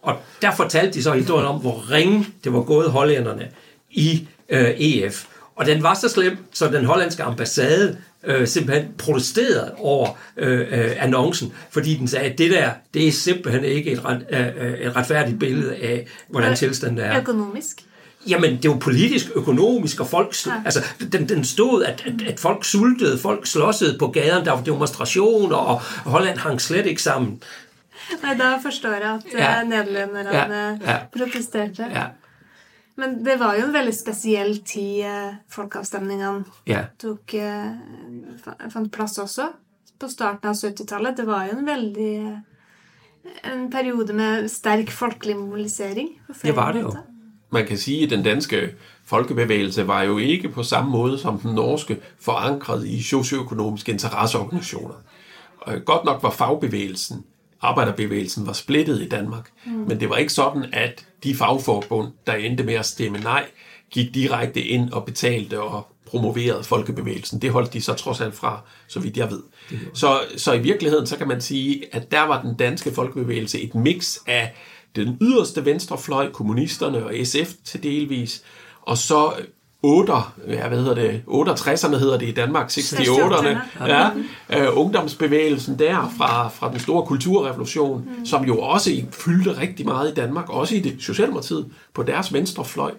[0.01, 3.51] Og der fortalte de så historien om, hvor ringe det var gået hollænderne
[3.91, 5.25] i øh, EF.
[5.55, 11.03] Og den var så slem, så den hollandske ambassade øh, simpelthen protesterede over øh, øh,
[11.03, 14.79] annoncen, fordi den sagde, at det der, det er simpelthen ikke et, ret, øh, øh
[14.79, 17.19] et retfærdigt billede af, hvordan tilstanden er.
[17.19, 17.85] Økonomisk?
[18.27, 20.35] Jamen, det var politisk, økonomisk, og folk...
[20.45, 20.51] Ja.
[20.65, 24.63] Altså, den, den stod, at, at, at folk sultede, folk slåssede på gaden, der var
[24.63, 27.41] demonstrationer, og Holland hang slet ikke sammen.
[28.23, 29.63] Nej, da forstår jeg, at ja.
[29.63, 30.91] nederlænderne ja.
[30.91, 30.97] ja.
[31.17, 31.85] protesterte.
[31.93, 32.03] Ja.
[32.95, 36.87] Men det var jo en veldig spesiell tid eh, folkeavstemningene yeah.
[37.01, 37.73] tok eh,
[38.71, 39.49] fant plass også.
[39.99, 41.17] På starten av 70-tallet.
[41.17, 42.15] Det var jo en veldig
[43.43, 46.09] en periode med sterk folkelig mobilisering.
[46.41, 46.91] Det var det jo.
[47.49, 51.55] Man kan sige, at den danske folkebevægelse var jo ikke på samme måde som den
[51.55, 54.95] norske forankret i socioøkonomiske interesseorganisationer.
[55.85, 57.23] Godt nok var fagbevægelsen
[57.65, 59.49] arbejderbevægelsen var splittet i Danmark.
[59.65, 59.71] Mm.
[59.71, 63.45] Men det var ikke sådan, at de fagforbund, der endte med at stemme nej,
[63.91, 67.41] gik direkte ind og betalte og promoverede folkebevægelsen.
[67.41, 69.41] Det holdt de så trods alt fra, så vidt jeg ved.
[69.93, 73.75] Så, så i virkeligheden, så kan man sige, at der var den danske folkebevægelse et
[73.75, 74.55] mix af
[74.95, 78.43] den yderste venstrefløj, kommunisterne og SF til delvis,
[78.81, 79.33] og så
[79.85, 80.13] 8,
[80.47, 84.09] ja, hvad hedder det, 68'erne hedder det i Danmark, 68'erne, ja,
[84.69, 88.25] uh, ungdomsbevægelsen der fra, fra den store kulturrevolution, mm.
[88.25, 92.91] som jo også fyldte rigtig meget i Danmark, også i det Socialdemokratiet, på deres venstrefløj.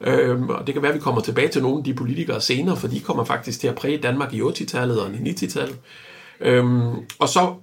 [0.00, 2.76] Øhm, og det kan være, at vi kommer tilbage til nogle af de politikere senere,
[2.76, 5.76] for de kommer faktisk til at præge Danmark i 80-tallet og i 90-tallet.
[6.40, 7.54] Øhm, og så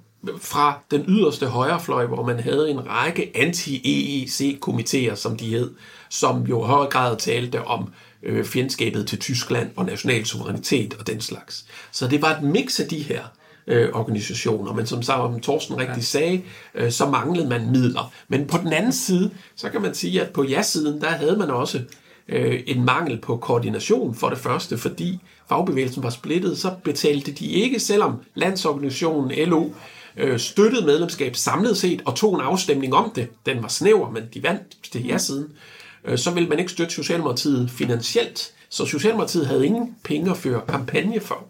[0.42, 5.72] fra den yderste højrefløj, hvor man havde en række anti-EEC-komiteer, som de hed,
[6.10, 11.08] som jo i høj grad talte om øh, fjendskabet til Tyskland og national suverænitet og
[11.08, 11.66] den slags.
[11.92, 13.22] Så det var et mix af de her
[13.68, 14.74] øh, organisationer.
[14.74, 16.42] Men som, som Torsten rigtig sagde,
[16.76, 18.14] øh, så manglede man midler.
[18.28, 21.50] Men på den anden side, så kan man sige, at på ja-siden, der havde man
[21.50, 21.82] også
[22.30, 27.46] øh, en mangel på koordination for det første, fordi fagbevægelsen var splittet, så betalte de
[27.46, 29.70] ikke, selvom landsorganisationen LO
[30.18, 33.28] øh, støttede medlemskab samlet set og tog en afstemning om det.
[33.46, 35.44] Den var snæver, men de vandt til ja-siden.
[35.44, 35.77] Øh,
[36.08, 40.62] Øh, så ville man ikke støtte Socialdemokratiet finansielt, så Socialdemokratiet havde ingen penge at føre
[40.68, 41.48] kampagne for.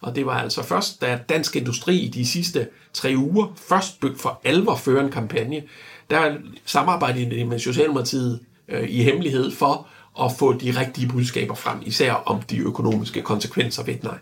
[0.00, 4.22] Og det var altså først, da Dansk Industri i de sidste tre uger først begyndte
[4.22, 5.62] for alvor føre en kampagne,
[6.10, 9.88] der samarbejdede de med Socialdemokratiet øh, i hemmelighed for
[10.20, 14.18] at få de rigtige budskaber frem, især om de økonomiske konsekvenser ved nej.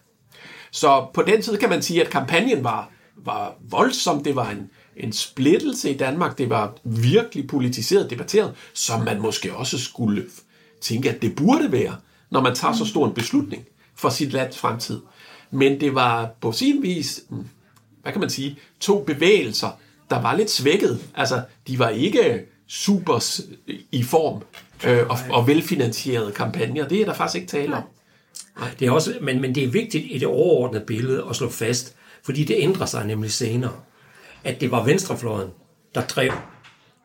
[0.70, 4.24] Så på den tid kan man sige, at kampagnen var, var voldsom.
[4.24, 6.38] Det var en, en splittelse i Danmark.
[6.38, 10.26] Det var virkelig politiseret debatteret, som man måske også skulle
[10.80, 11.96] tænke, at det burde være,
[12.30, 15.00] når man tager så stor en beslutning for sit lands fremtid.
[15.50, 17.48] Men det var på sin vis, mm,
[18.02, 19.68] hvad kan man sige, to bevægelser,
[20.10, 21.00] der var lidt svækket.
[21.14, 23.42] Altså, de var ikke super
[23.92, 24.42] i form
[24.86, 26.88] øh, og, og velfinansierede kampagner.
[26.88, 27.82] Det er der faktisk ikke tale om.
[28.58, 31.50] Nej, det er også, men, men det er vigtigt i det overordnede billede at slå
[31.50, 33.72] fast, fordi det ændrer sig nemlig senere,
[34.44, 35.48] at det var venstrefløjen,
[35.94, 36.32] der drev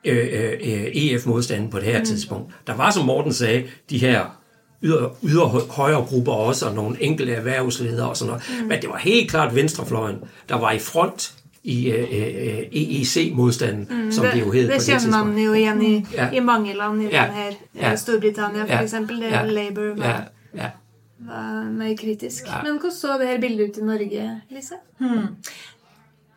[0.06, 2.06] øh, øh, EF-modstanden på det her mm.
[2.06, 2.54] tidspunkt.
[2.68, 4.26] Der var, som Morten sagde, de her
[4.84, 8.44] yder, yder højre grupper også, og nogle enkelte erhvervsledere og sådan noget.
[8.62, 8.68] Mm.
[8.68, 10.16] Men det var helt klart venstrefløjen,
[10.50, 14.74] der var i front i uh, uh, EEC-modstanden, mm, som det, jo hed det på
[14.74, 15.04] det tidspunkt.
[15.04, 16.32] Det kjenner man jo igjen i, ja.
[16.32, 17.26] i mange land i ja.
[17.26, 17.96] den her ja.
[17.96, 18.82] Storbritannia, for ja.
[18.82, 19.22] eksempel.
[19.22, 19.46] Det ja.
[19.46, 20.62] Labour var, ja.
[20.64, 20.70] Ja.
[21.20, 22.48] var mer kritisk.
[22.48, 22.64] Ja.
[22.64, 24.74] Men hvordan så det her bildet ut i Norge, Lise?
[24.98, 25.36] Hmm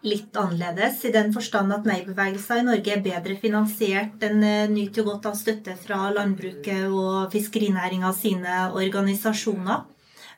[0.03, 4.17] litt annerledes, i den forstand at nei-bevegelser i Norge er bedre finansiert.
[4.23, 9.85] Den eh, nyter godt av støtte fra landbruket og fiskerinæringa sine organisasjoner.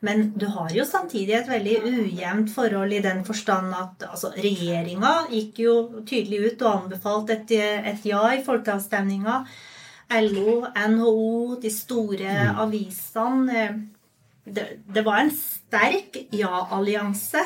[0.05, 5.15] Men du har jo samtidig et veldig ujevnt forhold i den forstand at altså, regjeringa
[5.31, 7.55] gikk jo tydelig ut og anbefalte et,
[7.95, 9.41] et ja i folkeavstemninga.
[10.21, 12.59] LO, NHO, de store mm.
[12.67, 13.77] avisene eh,
[14.45, 17.41] det, det, var en sterk ja-allianse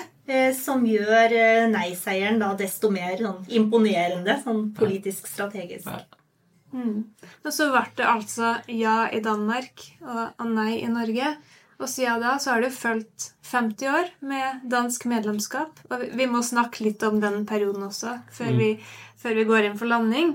[0.56, 5.88] som gjør eh, nei-seieren da desto mer sånn, imponerende sånn politisk strategisk.
[6.72, 7.06] Mm.
[7.46, 11.32] Og så ble det altså ja i Danmark og, nei i Norge.
[11.78, 15.78] Og siden da så har det fulgt 50 år med dansk medlemskap.
[15.88, 18.58] Og vi, må snakke litt om den perioden også, før, mm.
[18.60, 18.70] vi,
[19.22, 20.34] før vi, går inn for landing.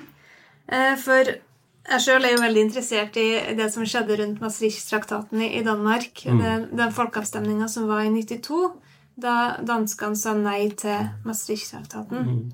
[0.72, 1.36] Eh, for
[1.84, 3.28] jeg sjøl er jo veldig interessert i
[3.60, 6.24] det som skjedde rundt Maastricht-traktaten i, i Danmark.
[6.24, 6.40] Mm.
[6.40, 8.72] Den, den folkeavstemninga som var i 92
[9.16, 12.28] da danskene sa nei til Maastricht-traktaten.
[12.28, 12.52] Mm.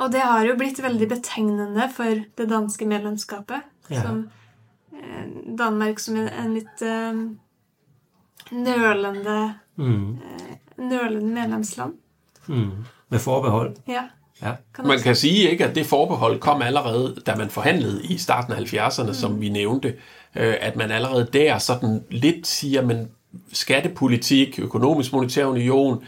[0.00, 3.66] Og det har jo blitt veldig betegnende for det danske medlemskapet.
[3.90, 4.02] Ja.
[4.02, 4.22] Som
[4.96, 5.26] eh,
[5.58, 7.20] Danmark som en, litt eh,
[8.50, 9.36] nølende
[9.76, 10.06] mm.
[10.16, 11.98] eh, nølende medlemsland.
[12.46, 12.86] Mm.
[13.08, 13.76] Med forbehold.
[13.88, 14.08] Ja.
[14.42, 14.54] Ja.
[14.84, 18.56] Man kan sige ikke, at det forbehold kom allerede, da man forhandlede i starten af
[18.56, 19.14] 70'erne, mm.
[19.14, 19.88] som vi nævnte,
[20.36, 23.10] øh, at man allerede der sådan lidt siger, men
[23.52, 26.04] skattepolitik, økonomisk monetær union,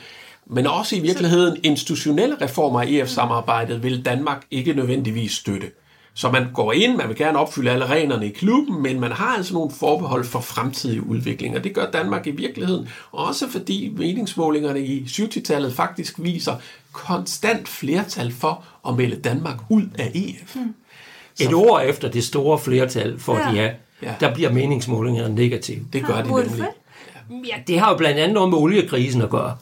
[0.46, 5.70] men også i virkeligheden institutionelle reformer af EF-samarbejdet vil Danmark ikke nødvendigvis støtte.
[6.14, 9.36] Så man går ind, man vil gerne opfylde alle reglerne i klubben, men man har
[9.36, 14.80] altså nogle forbehold for fremtidige udvikling, og det gør Danmark i virkeligheden, også fordi meningsmålingerne
[14.80, 16.56] i 70-tallet faktisk viser
[16.92, 20.56] konstant flertal for at melde Danmark ud af EF.
[20.56, 20.74] Mm.
[21.40, 23.50] Et år efter det store flertal for ja.
[23.50, 23.70] de ja,
[24.02, 24.14] ja.
[24.20, 25.86] der bliver meningsmålingerne negative.
[25.92, 26.66] Det gør de nemlig.
[27.30, 29.56] Ja, det har jo blandt andet noget med oliekrisen at gøre.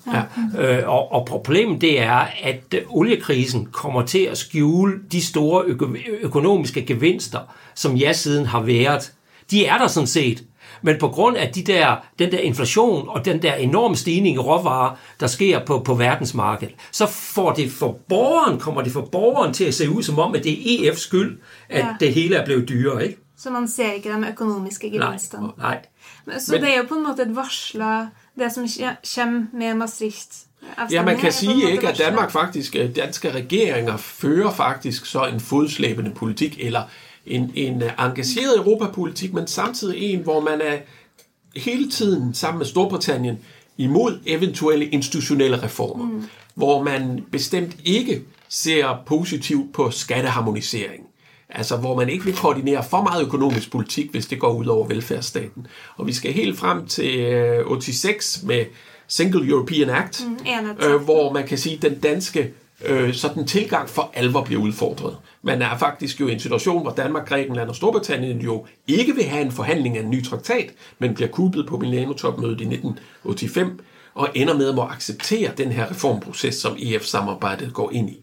[0.56, 0.78] Ja.
[0.78, 5.64] Øh, og, og problemet det er, at øh, oliekrisen kommer til at skjule de store
[5.64, 7.38] øko- økonomiske gevinster,
[7.74, 9.12] som ja-siden har været.
[9.50, 10.44] De er der sådan set.
[10.82, 14.38] Men på grund af de der, den der inflation og den der enorme stigning i
[14.38, 19.54] råvarer, der sker på, på verdensmarkedet, så får det for borgeren, kommer det for borgeren
[19.54, 21.94] til at se ud som om, at det er EF's skyld, at ja.
[22.00, 23.04] det hele er blevet dyrere.
[23.06, 23.18] Ikke?
[23.38, 25.42] Så man ser ikke de økonomiske gevinstene.
[25.42, 25.78] Nej, nej.
[26.38, 28.06] Så Men, det er jo på en måte et varsla,
[28.38, 28.66] det som
[29.14, 30.46] kommer med Maastricht.
[30.90, 35.40] Ja, man kan sige ikke, at Danmark faktisk, øh, danske regeringer fører faktisk så en
[35.40, 36.82] fodslæbende politik, eller
[37.26, 40.78] en, en øh, engageret europapolitik, men samtidig en, hvor man er
[41.56, 43.38] hele tiden sammen med Storbritannien
[43.76, 46.28] imod eventuelle institutionelle reformer, mm.
[46.54, 51.09] hvor man bestemt ikke ser positivt på skatteharmonisering.
[51.52, 54.86] Altså, hvor man ikke vil koordinere for meget økonomisk politik, hvis det går ud over
[54.86, 55.66] velfærdsstaten.
[55.96, 57.24] Og vi skal helt frem til
[57.78, 58.64] 86 øh, med
[59.08, 62.52] Single European Act, mm, øh, hvor man kan sige, at den danske
[62.84, 65.16] øh, sådan tilgang for alvor bliver udfordret.
[65.42, 69.24] Man er faktisk jo i en situation, hvor Danmark, Grækenland og Storbritannien jo ikke vil
[69.24, 73.70] have en forhandling af en ny traktat, men bliver kuppet på Milano-topmødet i 1985,
[74.14, 78.22] og ender med at må acceptere den her reformproces, som EF-samarbejdet går ind i.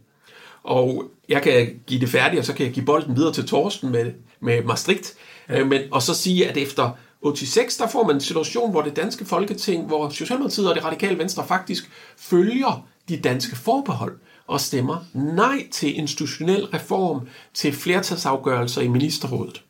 [0.67, 3.91] Og jeg kan give det færdigt, og så kan jeg give bolden videre til Torsten
[3.91, 5.13] med, med Maastricht,
[5.49, 5.63] ja.
[5.63, 6.91] men, og så sige, at efter
[7.23, 11.17] 86, der får man en situation, hvor det danske folketing, hvor Socialdemokratiet og det radikale
[11.17, 18.87] venstre faktisk følger de danske forbehold og stemmer nej til institutionel reform, til flertalsafgørelser i
[18.87, 19.63] ministerrådet.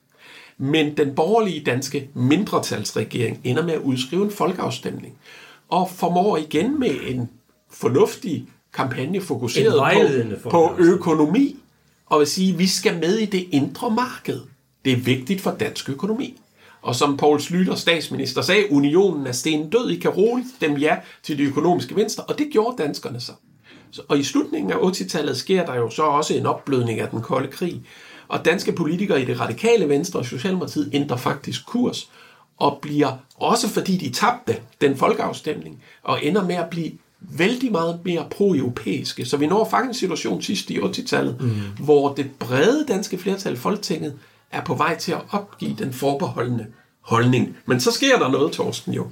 [0.57, 5.17] Men den borgerlige danske mindretalsregering ender med at udskrive en folkeafstemning,
[5.69, 7.29] og formår igen med en
[7.71, 11.55] fornuftig kampagne fokuseret på, på økonomi,
[12.05, 14.41] og vil sige, at vi skal med i det indre marked.
[14.85, 16.39] Det er vigtigt for dansk økonomi.
[16.81, 20.97] Og som Poul Slytter, statsminister, sagde, unionen er sten død, I kan roligt dem ja
[21.23, 23.31] til de økonomiske venstre, og det gjorde danskerne så.
[24.07, 27.47] Og i slutningen af 80-tallet sker der jo så også en opblødning af den kolde
[27.47, 27.81] krig.
[28.27, 32.09] Og danske politikere i det radikale venstre og Socialdemokratiet ændrer faktisk kurs,
[32.57, 37.99] og bliver også fordi de tabte den folkeafstemning, og ender med at blive vældig meget
[38.05, 39.25] mere pro-europæiske.
[39.25, 41.49] Så vi når faktisk en situation sidst i 80-tallet, mm.
[41.85, 44.13] hvor det brede danske flertal i Folketinget
[44.51, 46.65] er på vej til at opgive den forbeholdende
[47.01, 47.57] holdning.
[47.65, 49.07] Men så sker der noget, Torsten, jo,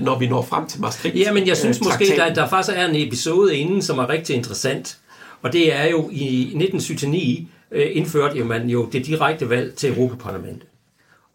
[0.00, 1.16] når vi når frem til Maastricht.
[1.16, 4.36] Ja, men jeg synes måske, der, der faktisk er en episode inden, som er rigtig
[4.36, 4.98] interessant.
[5.42, 10.68] Og det er jo i 1979 øh, indførte man jo det direkte valg til Europaparlamentet.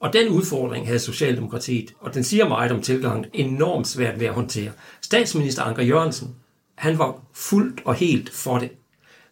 [0.03, 4.33] Og den udfordring havde Socialdemokratiet, og den siger meget om tilgangen, enormt svært ved at
[4.33, 4.71] håndtere.
[5.01, 6.35] Statsminister Anker Jørgensen,
[6.75, 8.69] han var fuldt og helt for det.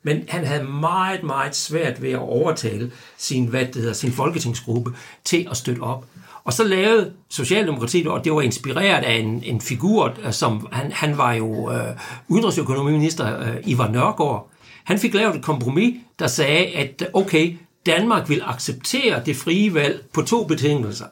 [0.04, 4.92] Men han havde meget, meget svært ved at overtale sin, hvad det hedder, sin folketingsgruppe
[5.24, 6.06] til at støtte op.
[6.44, 10.92] Og så lavede Socialdemokratiet, og det var inspireret af en, en figur, øh, som han,
[10.92, 11.96] han var jo øh,
[12.28, 14.50] udenrigsøkonomiminister øh, Ivar Nørgaard.
[14.84, 20.06] Han fik lavet et kompromis, der sagde, at okay, Danmark vil acceptere det frie valg
[20.14, 21.06] på to betingelser.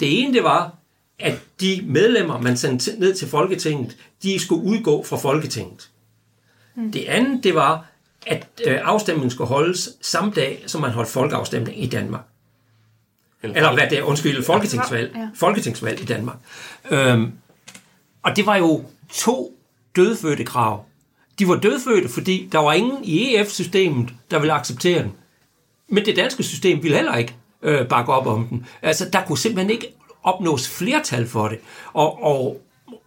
[0.00, 0.74] Det ene det var,
[1.18, 5.90] at de medlemmer, man sendte ned til Folketinget, de skulle udgå fra Folketinget.
[6.74, 6.92] Mm.
[6.92, 7.86] Det andet det var,
[8.26, 12.24] at øh, afstemningen skulle holdes samme dag, som man holdt folkeafstemning i Danmark.
[13.42, 15.28] Eller, Eller hvad det er, undskyld, folketingsvalg, ja.
[15.34, 16.36] folketingsvalg i Danmark.
[16.90, 17.32] Øhm,
[18.22, 19.58] og det var jo to
[19.96, 20.84] dødfødte krav.
[21.38, 25.12] De var dødfødte, fordi der var ingen i EF-systemet, der ville acceptere den.
[25.88, 28.66] Men det danske system ville heller ikke øh, bakke op om den.
[28.82, 31.58] Altså, der kunne simpelthen ikke opnås flertal for det.
[31.92, 32.60] Og, og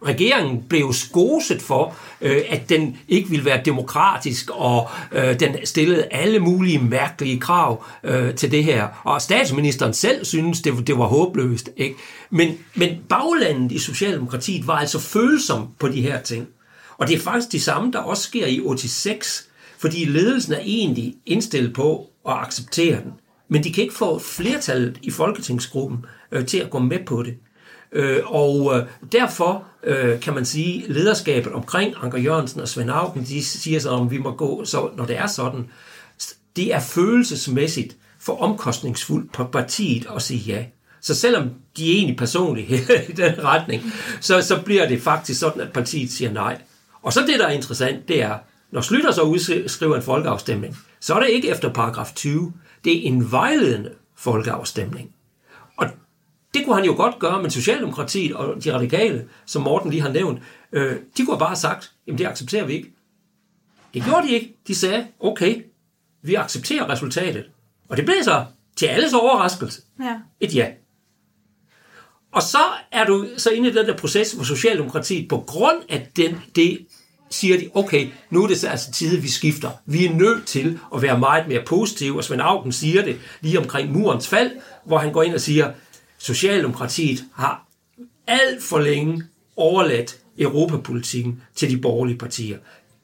[0.06, 6.04] regeringen blev skoset for, øh, at den ikke ville være demokratisk, og øh, den stillede
[6.10, 8.88] alle mulige mærkelige krav øh, til det her.
[9.04, 11.70] Og statsministeren selv synes, det, det var håbløst.
[11.76, 11.94] Ikke?
[12.30, 16.48] Men, men baglandet i Socialdemokratiet var altså følsom på de her ting.
[16.98, 19.48] Og det er faktisk det samme, der også sker i 86,
[19.82, 23.12] fordi ledelsen er egentlig indstillet på at acceptere den.
[23.48, 27.34] Men de kan ikke få flertallet i folketingsgruppen øh, til at gå med på det.
[27.92, 33.24] Øh, og øh, derfor øh, kan man sige, lederskabet omkring Anker Jørgensen og Svend Augen,
[33.24, 35.66] de siger så, om vi må gå, så, når det er sådan,
[36.56, 40.64] det er følelsesmæssigt for omkostningsfuldt på partiet at sige ja.
[41.00, 42.76] Så selvom de er egentlig personlige
[43.10, 43.82] i den retning,
[44.20, 46.60] så, så bliver det faktisk sådan, at partiet siger nej.
[47.02, 48.38] Og så det, der er interessant, det er,
[48.72, 52.52] når Slytter så udskriver en folkeafstemning, så er det ikke efter paragraf 20.
[52.84, 55.14] Det er en vejledende folkeafstemning.
[55.76, 55.86] Og
[56.54, 60.12] det kunne han jo godt gøre, men Socialdemokratiet og de radikale, som Morten lige har
[60.12, 60.42] nævnt,
[60.72, 62.92] øh, de kunne bare have sagt, jamen det accepterer vi ikke.
[63.94, 64.56] Det gjorde de ikke.
[64.66, 65.62] De sagde, okay,
[66.22, 67.44] vi accepterer resultatet.
[67.88, 68.44] Og det blev så
[68.76, 70.18] til alles overraskelse ja.
[70.40, 70.68] et ja.
[72.32, 72.58] Og så
[72.92, 76.86] er du så inde i den der proces, hvor Socialdemokratiet på grund af den, det
[77.32, 79.70] siger de, okay, nu er det altså tid, vi skifter.
[79.86, 83.58] Vi er nødt til at være meget mere positive, og Svend Augen siger det lige
[83.58, 84.50] omkring murens fald,
[84.84, 85.72] hvor han går ind og siger,
[86.18, 87.66] Socialdemokratiet har
[88.26, 89.22] alt for længe
[89.56, 92.58] overladt europapolitikken til de borgerlige partier.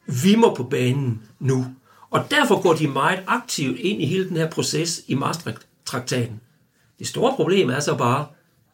[0.06, 1.66] Vi må på banen nu.
[2.10, 6.40] Og derfor går de meget aktivt ind i hele den her proces i Maastricht-traktaten.
[6.98, 8.26] Det store problem er så bare,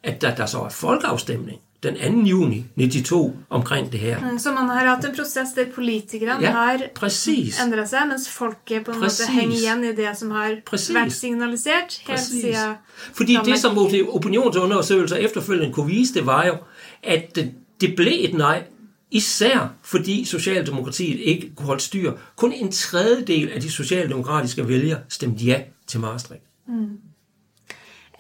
[0.02, 2.28] at der, der så er folkeafstemning den 2.
[2.28, 4.30] juni 92 omkring det her.
[4.30, 7.60] Mm, så man har haft en proces der politikerne ja, har præcis.
[7.60, 9.28] ændret sig, mens folket på en præcis.
[9.28, 10.94] måde hænger igen i det, som har præcis.
[10.94, 12.74] været signaliseret helt siden...
[13.12, 13.78] Fordi det, som
[14.08, 16.56] opinionsundersøgelser efterfølgende kunne vise, det var jo,
[17.02, 17.38] at
[17.80, 18.62] det blev et nej,
[19.10, 22.12] især fordi Socialdemokratiet ikke kunne holde styr.
[22.36, 26.44] Kun en tredjedel af de socialdemokratiske vælgere stemte ja til Maastricht.
[26.68, 26.88] Mm.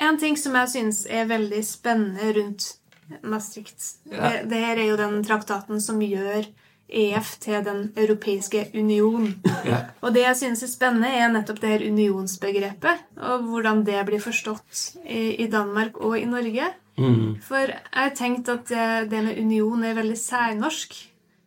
[0.00, 2.74] En ting, som jeg synes er veldig spændende rundt
[3.22, 3.80] Maastricht.
[4.10, 4.20] Ja.
[4.20, 6.46] Det, det, her er jo den traktaten som gjør
[6.94, 9.34] EF til den europeiske union.
[9.64, 9.78] Ja.
[10.04, 14.20] Og det jeg synes er spennende, er nettopp det her unionsbegrepet, og hvordan det blir
[14.20, 16.68] forstått i, i Danmark og i Norge.
[17.00, 17.40] Mm.
[17.40, 20.92] For jeg har tenkt at det, med union er veldig særnorsk.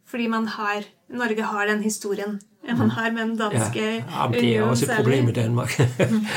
[0.10, 2.40] Fordi man har, Norge har den historien
[2.76, 4.04] man har med den danske ja.
[4.12, 5.80] ja men det er også et problem i Danmark.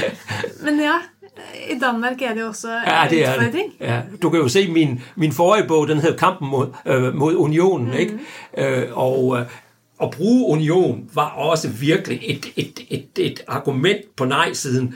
[0.67, 0.99] men ja,
[1.71, 3.63] i Danmark er det også ja, det er det.
[3.81, 4.01] Ja.
[4.23, 7.87] Du kan jo se min, min forrige bog, den hedder Kampen mod, øh, mod unionen,
[7.87, 7.93] mm.
[7.93, 8.19] ikke?
[8.59, 9.47] Øh, og øh,
[10.03, 14.95] at bruge union var også virkelig et, et, et, et argument på nej-siden.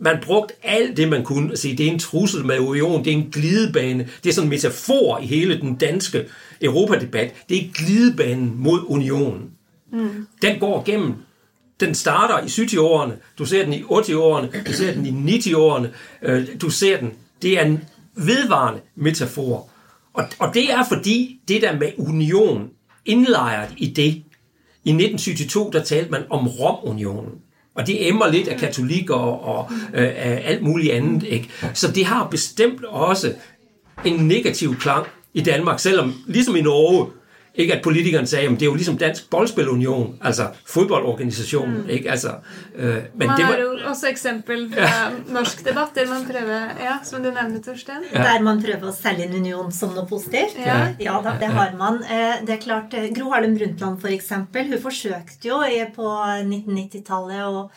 [0.00, 1.56] Man brugte alt det, man kunne.
[1.56, 4.08] Sige, det er en trussel med union, det er en glidebane.
[4.24, 6.24] Det er sådan en metafor i hele den danske
[6.62, 7.34] europadebat.
[7.48, 9.50] Det er glidebanen mod unionen.
[9.92, 10.26] Mm.
[10.42, 11.14] Den går gennem
[11.80, 15.90] den starter i 70-årene, du ser den i 80-årene, du ser den i 90-årene,
[16.22, 17.12] øh, du ser den.
[17.42, 19.68] Det er en vedvarende metafor.
[20.12, 22.70] Og, og det er fordi, det der med union,
[23.04, 24.22] indlejret i det,
[24.84, 27.32] i 1972, der talte man om Romunionen.
[27.74, 31.22] Og det emmer lidt af katolikker og, og øh, af alt muligt andet.
[31.22, 31.50] Ikke?
[31.74, 33.34] Så det har bestemt også
[34.04, 37.10] en negativ klang i Danmark, selvom ligesom i Norge,
[37.54, 41.88] ikke at politikeren sagde, at det er jo ligesom Dansk Boldspilunion, altså fodboldorganisationen, mm.
[41.88, 42.10] ikke?
[42.10, 42.30] Altså,
[42.74, 43.52] øh, men man det var...
[43.52, 45.10] har jo også eksempel fra ja.
[45.28, 48.06] norsk debat, der man prøver, ja, som du nævnte, Torsten.
[48.14, 48.22] Ja.
[48.22, 50.56] Der man prøver at sælge en union som noget positivt.
[50.66, 52.00] Ja, ja da, det har man.
[52.04, 55.60] Eh, det er klart, eh, Gro Harlem Brundtland for eksempel, hun forsøgte jo
[55.96, 56.08] på
[56.48, 57.68] 1990-tallet å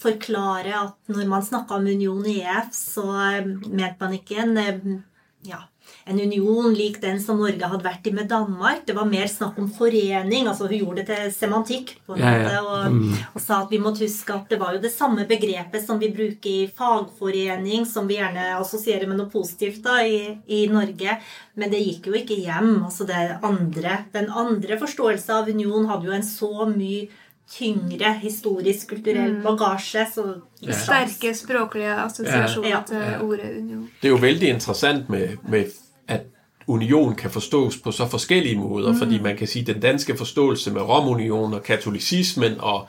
[0.00, 5.04] forklare at når man snakket om union i EF, så eh, mente man ikke en
[5.46, 5.60] ja,
[6.08, 8.84] en union lik den som Norge hadde vært i med Danmark.
[8.86, 10.46] Det var mer snakk om forening.
[10.46, 12.60] altså Hun gjorde det til semantikk på en ja, måte, ja.
[12.62, 13.16] Og, mm.
[13.32, 16.12] og, sa at vi måtte huske at det var jo det samme begrepet som vi
[16.14, 21.16] bruker i fagforening, som vi gjerne assosierer med noe positivt da, i, i Norge.
[21.58, 22.84] Men det gikk jo ikke hjem.
[22.86, 27.08] altså det andre, Den andre forståelsen av union hadde jo en så mye
[27.50, 29.42] tyngre historisk, kulturell mm.
[29.42, 30.06] bagasje.
[30.14, 30.28] Så
[30.62, 30.78] ja.
[30.78, 32.84] Sterke språklige assosiasjoner ja.
[32.86, 33.90] til ordet union.
[33.98, 35.74] Det er jo veldig interessant med, med
[36.08, 36.20] at
[36.66, 38.98] union kan forstås på så forskellige måder, mm.
[38.98, 42.88] fordi man kan sige, at den danske forståelse med Romunion og katolicismen og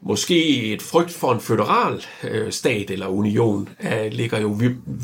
[0.00, 4.58] måske et frygt for en føderal øh, stat eller union øh, ligger jo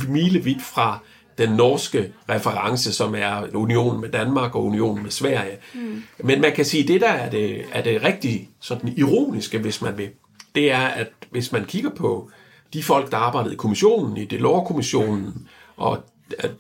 [0.08, 0.98] milevidt fra
[1.38, 5.58] den norske reference, som er unionen med Danmark og unionen med Sverige.
[5.74, 6.02] Mm.
[6.18, 9.82] Men man kan sige, at det der er det, er det rigtig sådan ironiske, hvis
[9.82, 10.08] man vil,
[10.54, 12.30] det er, at hvis man kigger på
[12.72, 15.98] de folk, der arbejdede i kommissionen, i Delors-kommissionen, og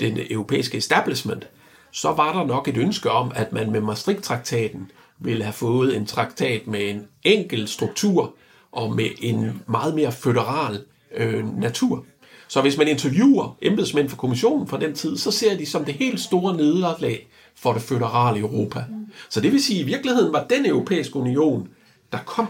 [0.00, 1.48] den europæiske establishment,
[1.92, 6.06] så var der nok et ønske om, at man med Maastricht-traktaten ville have fået en
[6.06, 8.34] traktat med en enkel struktur
[8.72, 10.84] og med en meget mere føderal
[11.16, 12.04] øh, natur.
[12.48, 15.94] Så hvis man interviewer embedsmænd for kommissionen fra den tid, så ser de som det
[15.94, 18.84] helt store nederlag for det føderale Europa.
[19.28, 21.68] Så det vil sige, at i virkeligheden var den europæiske union,
[22.12, 22.46] der kom,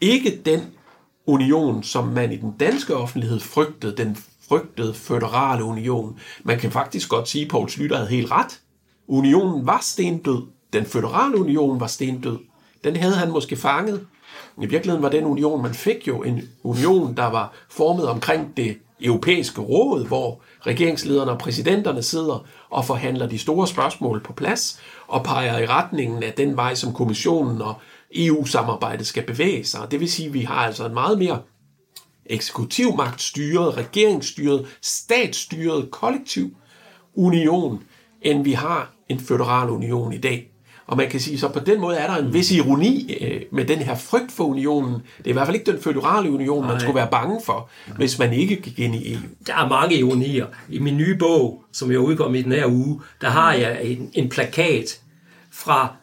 [0.00, 0.60] ikke den
[1.26, 4.16] union, som man i den danske offentlighed frygtede, den
[4.48, 6.18] frygtede føderale union.
[6.42, 8.60] Man kan faktisk godt sige, at Poul Slytter havde helt ret.
[9.08, 10.42] Unionen var stendød.
[10.72, 12.38] Den føderale union var stendød.
[12.84, 14.06] Den havde han måske fanget.
[14.62, 18.78] I virkeligheden var den union, man fik jo en union, der var formet omkring det
[19.00, 25.24] europæiske råd, hvor regeringslederne og præsidenterne sidder og forhandler de store spørgsmål på plads og
[25.24, 27.74] peger i retningen af den vej, som kommissionen og
[28.14, 29.80] EU-samarbejdet skal bevæge sig.
[29.90, 31.38] Det vil sige, at vi har altså en meget mere
[32.28, 36.50] eksekutivmagtstyret, regeringsstyret, statsstyret, kollektiv
[37.14, 37.82] union,
[38.22, 40.50] end vi har en føderal union i dag.
[40.86, 43.64] Og man kan sige, så på den måde er der en vis ironi øh, med
[43.64, 44.94] den her frygt for unionen.
[44.94, 46.78] Det er i hvert fald ikke den føderale union, man Nej.
[46.78, 49.20] skulle være bange for, hvis man ikke gik ind i EU.
[49.46, 50.46] Der er mange ironier.
[50.68, 54.10] I min nye bog, som jeg udkom i den her uge, der har jeg en,
[54.14, 55.00] en plakat
[55.50, 55.94] fra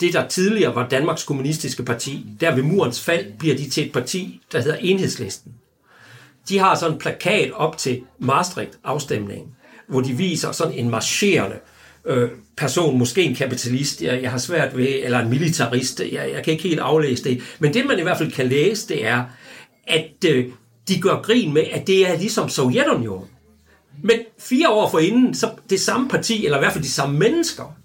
[0.00, 2.26] det, der tidligere var Danmarks Kommunistiske Parti.
[2.40, 5.52] Der ved murens fald bliver de til et parti, der hedder Enhedslisten.
[6.48, 9.48] De har sådan en plakat op til Maastricht-afstemningen,
[9.88, 11.56] hvor de viser sådan en marcherende
[12.04, 16.44] øh, person, måske en kapitalist, jeg, jeg har svært ved, eller en militarist, jeg, jeg
[16.44, 17.42] kan ikke helt aflæse det.
[17.58, 19.24] Men det, man i hvert fald kan læse, det er,
[19.86, 20.46] at øh,
[20.88, 23.28] de gør grin med, at det er ligesom Sovjetunionen.
[24.02, 27.76] Men fire år forinden, så det samme parti, eller i hvert fald de samme mennesker,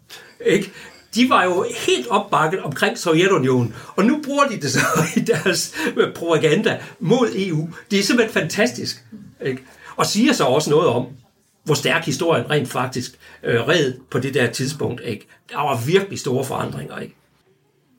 [0.45, 0.71] ikke?
[1.15, 4.79] De var jo helt opbakket omkring Sovjetunionen, og nu bruger de det så
[5.17, 7.69] i deres øh, propaganda mod EU.
[7.91, 9.05] Det er simpelthen fantastisk.
[9.41, 9.63] Ikke?
[9.95, 11.07] Og siger så også noget om,
[11.63, 15.01] hvor stærk historien rent faktisk øh, red på det der tidspunkt.
[15.03, 15.27] Ikke?
[15.49, 16.97] Der var virkelig store forandringer.
[16.99, 17.15] Ikke?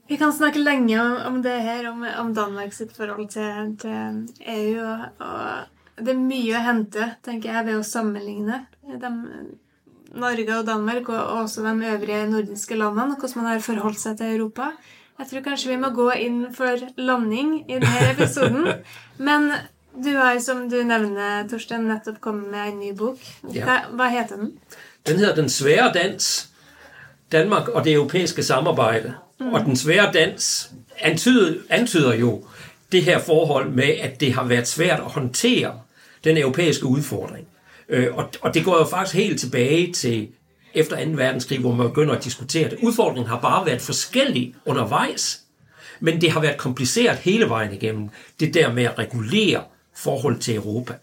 [0.08, 4.80] Vi kan snakke længe om det her, om, om Danmarks forhold til, til EU.
[4.80, 8.66] Og, og det er mye at hente, tænker jeg, ved at sammenligne
[9.00, 9.26] dem,
[10.14, 14.36] Norge og Danmark, og også de øvrige nordiske landene, hvordan man har forholdt seg til
[14.36, 14.70] Europa.
[15.18, 18.68] Jeg tror kanskje vi må gå inn for landing i denne episoden.
[19.28, 19.50] Men
[20.04, 23.16] Du har, som du nevner, Torsten, netop kommet med en ny bok.
[23.42, 24.52] Hva, hvad heter den?
[25.06, 26.48] Den hedder Den svære dans.
[27.32, 29.14] Danmark og det europæiske samarbejde.
[29.40, 29.52] Mm.
[29.52, 32.44] Og den svære dans antyder, antyder jo
[32.92, 35.80] det her forhold med, at det har været svært at håndtere
[36.24, 37.46] den europæiske udfordring.
[37.88, 40.28] Øh, og, og det går jo faktisk helt tilbage til
[40.74, 41.10] efter 2.
[41.10, 42.78] verdenskrig, hvor man begynder at diskutere det.
[42.82, 45.40] Udfordringen har bare været forskellig undervejs,
[46.00, 48.08] men det har været kompliceret hele vejen igennem.
[48.40, 49.64] Det der med at regulere
[49.96, 50.94] forhold til Europa.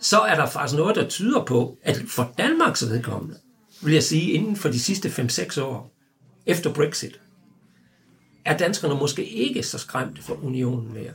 [0.00, 3.36] Så er der faktisk noget, der tyder på, at for Danmarks vedkommende,
[3.82, 5.94] vil jeg sige, inden for de sidste 5-6 år,
[6.46, 7.20] efter Brexit,
[8.44, 11.12] er danskerne måske ikke så skræmte for unionen mere.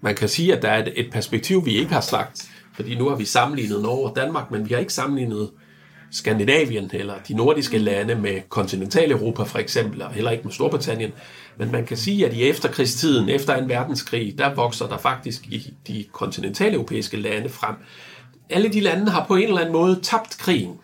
[0.00, 3.08] Man kan sige, at der er et, et perspektiv, vi ikke har sagt, fordi nu
[3.08, 5.50] har vi sammenlignet Norge og Danmark, men vi har ikke sammenlignet
[6.10, 11.12] Skandinavien eller de nordiske lande med kontinentaleuropa for eksempel, og heller ikke med Storbritannien.
[11.56, 15.74] Men man kan sige, at i efterkrigstiden, efter en verdenskrig, der vokser der faktisk i
[15.86, 17.74] de kontinentaleuropæiske lande frem.
[18.50, 20.74] Alle de lande har på en eller anden måde tabt krigen.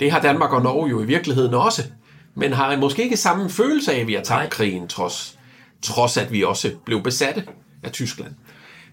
[0.00, 1.82] Det har Danmark og Norge jo i virkeligheden også,
[2.34, 5.38] men har måske ikke samme følelse af, at vi har tabt krigen, trods,
[5.82, 7.44] trods at vi også blev besatte
[7.82, 8.32] af Tyskland.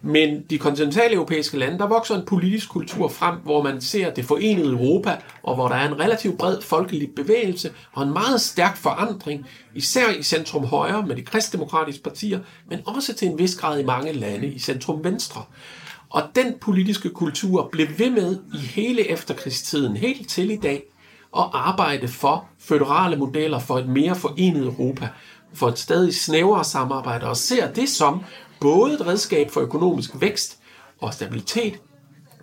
[0.05, 4.25] Men de kontinentale europæiske lande, der vokser en politisk kultur frem, hvor man ser det
[4.25, 8.77] forenede Europa, og hvor der er en relativt bred folkelig bevægelse og en meget stærk
[8.77, 9.45] forandring,
[9.75, 12.39] især i centrum højre med de kristdemokratiske partier,
[12.69, 15.41] men også til en vis grad i mange lande i centrum venstre.
[16.09, 20.83] Og den politiske kultur blev ved med i hele efterkrigstiden, helt til i dag,
[21.37, 25.09] at arbejde for føderale modeller for et mere forenet Europa,
[25.53, 28.21] for et stadig snævrere samarbejde, og ser det som
[28.61, 30.59] både et redskab for økonomisk vækst
[30.99, 31.81] og stabilitet,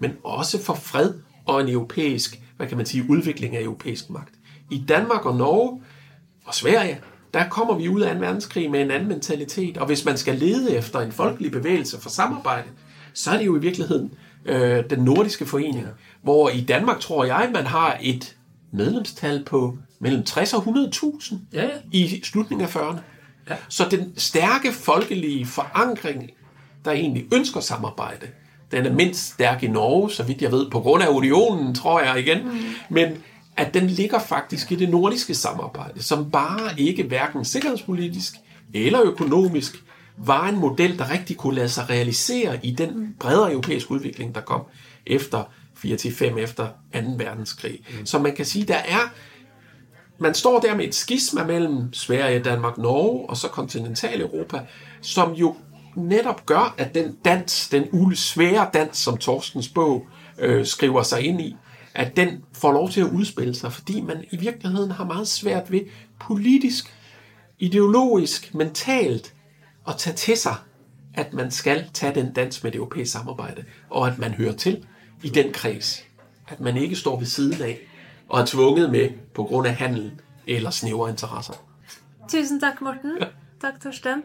[0.00, 1.14] men også for fred
[1.46, 4.34] og en europæisk, hvad kan man sige, udvikling af europæisk magt.
[4.70, 5.82] I Danmark og Norge
[6.44, 7.00] og Sverige,
[7.34, 10.38] der kommer vi ud af en verdenskrig med en anden mentalitet, og hvis man skal
[10.38, 12.68] lede efter en folkelig bevægelse for samarbejde,
[13.14, 15.86] så er det jo i virkeligheden øh, den nordiske forening,
[16.22, 18.36] hvor i Danmark tror jeg, man har et
[18.72, 21.70] medlemstal på mellem 60 og 100.000 Ja, ja.
[21.92, 22.98] i slutningen af 40'erne.
[23.48, 23.56] Ja.
[23.68, 26.30] Så den stærke folkelige forankring,
[26.84, 28.26] der egentlig ønsker samarbejde,
[28.72, 32.00] den er mindst stærk i Norge, så vidt jeg ved, på grund af unionen, tror
[32.00, 32.44] jeg igen.
[32.44, 32.58] Mm.
[32.88, 33.08] Men
[33.56, 38.34] at den ligger faktisk i det nordiske samarbejde, som bare ikke hverken sikkerhedspolitisk
[38.74, 39.84] eller økonomisk
[40.16, 44.40] var en model, der rigtig kunne lade sig realisere i den bredere europæiske udvikling, der
[44.40, 44.62] kom
[45.06, 45.42] efter
[45.84, 47.00] 4-5 efter 2.
[47.16, 47.78] verdenskrig.
[47.98, 48.06] Mm.
[48.06, 49.12] Så man kan sige, der er
[50.20, 54.60] man står der med et skisma mellem Sverige, Danmark, Norge og så kontinentaleuropa,
[55.00, 55.56] som jo
[55.96, 60.06] netop gør, at den dans, den usvære dans, som Torstens bog
[60.38, 61.56] øh, skriver sig ind i,
[61.94, 65.72] at den får lov til at udspille sig, fordi man i virkeligheden har meget svært
[65.72, 65.80] ved
[66.20, 66.94] politisk,
[67.58, 69.34] ideologisk, mentalt
[69.88, 70.54] at tage til sig,
[71.14, 74.86] at man skal tage den dans med det europæiske samarbejde, og at man hører til
[75.22, 76.04] i den kreds.
[76.48, 77.78] At man ikke står ved siden af
[78.30, 80.12] og er tvunget med på grund af handel
[80.46, 81.54] eller snævre interesser.
[82.28, 83.18] Tusind tak, Morten.
[83.60, 84.22] Tak, Torsten.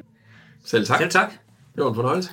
[0.66, 0.98] Selv tak.
[0.98, 1.32] Selv tak.
[1.76, 2.30] Det var en fornøjelse.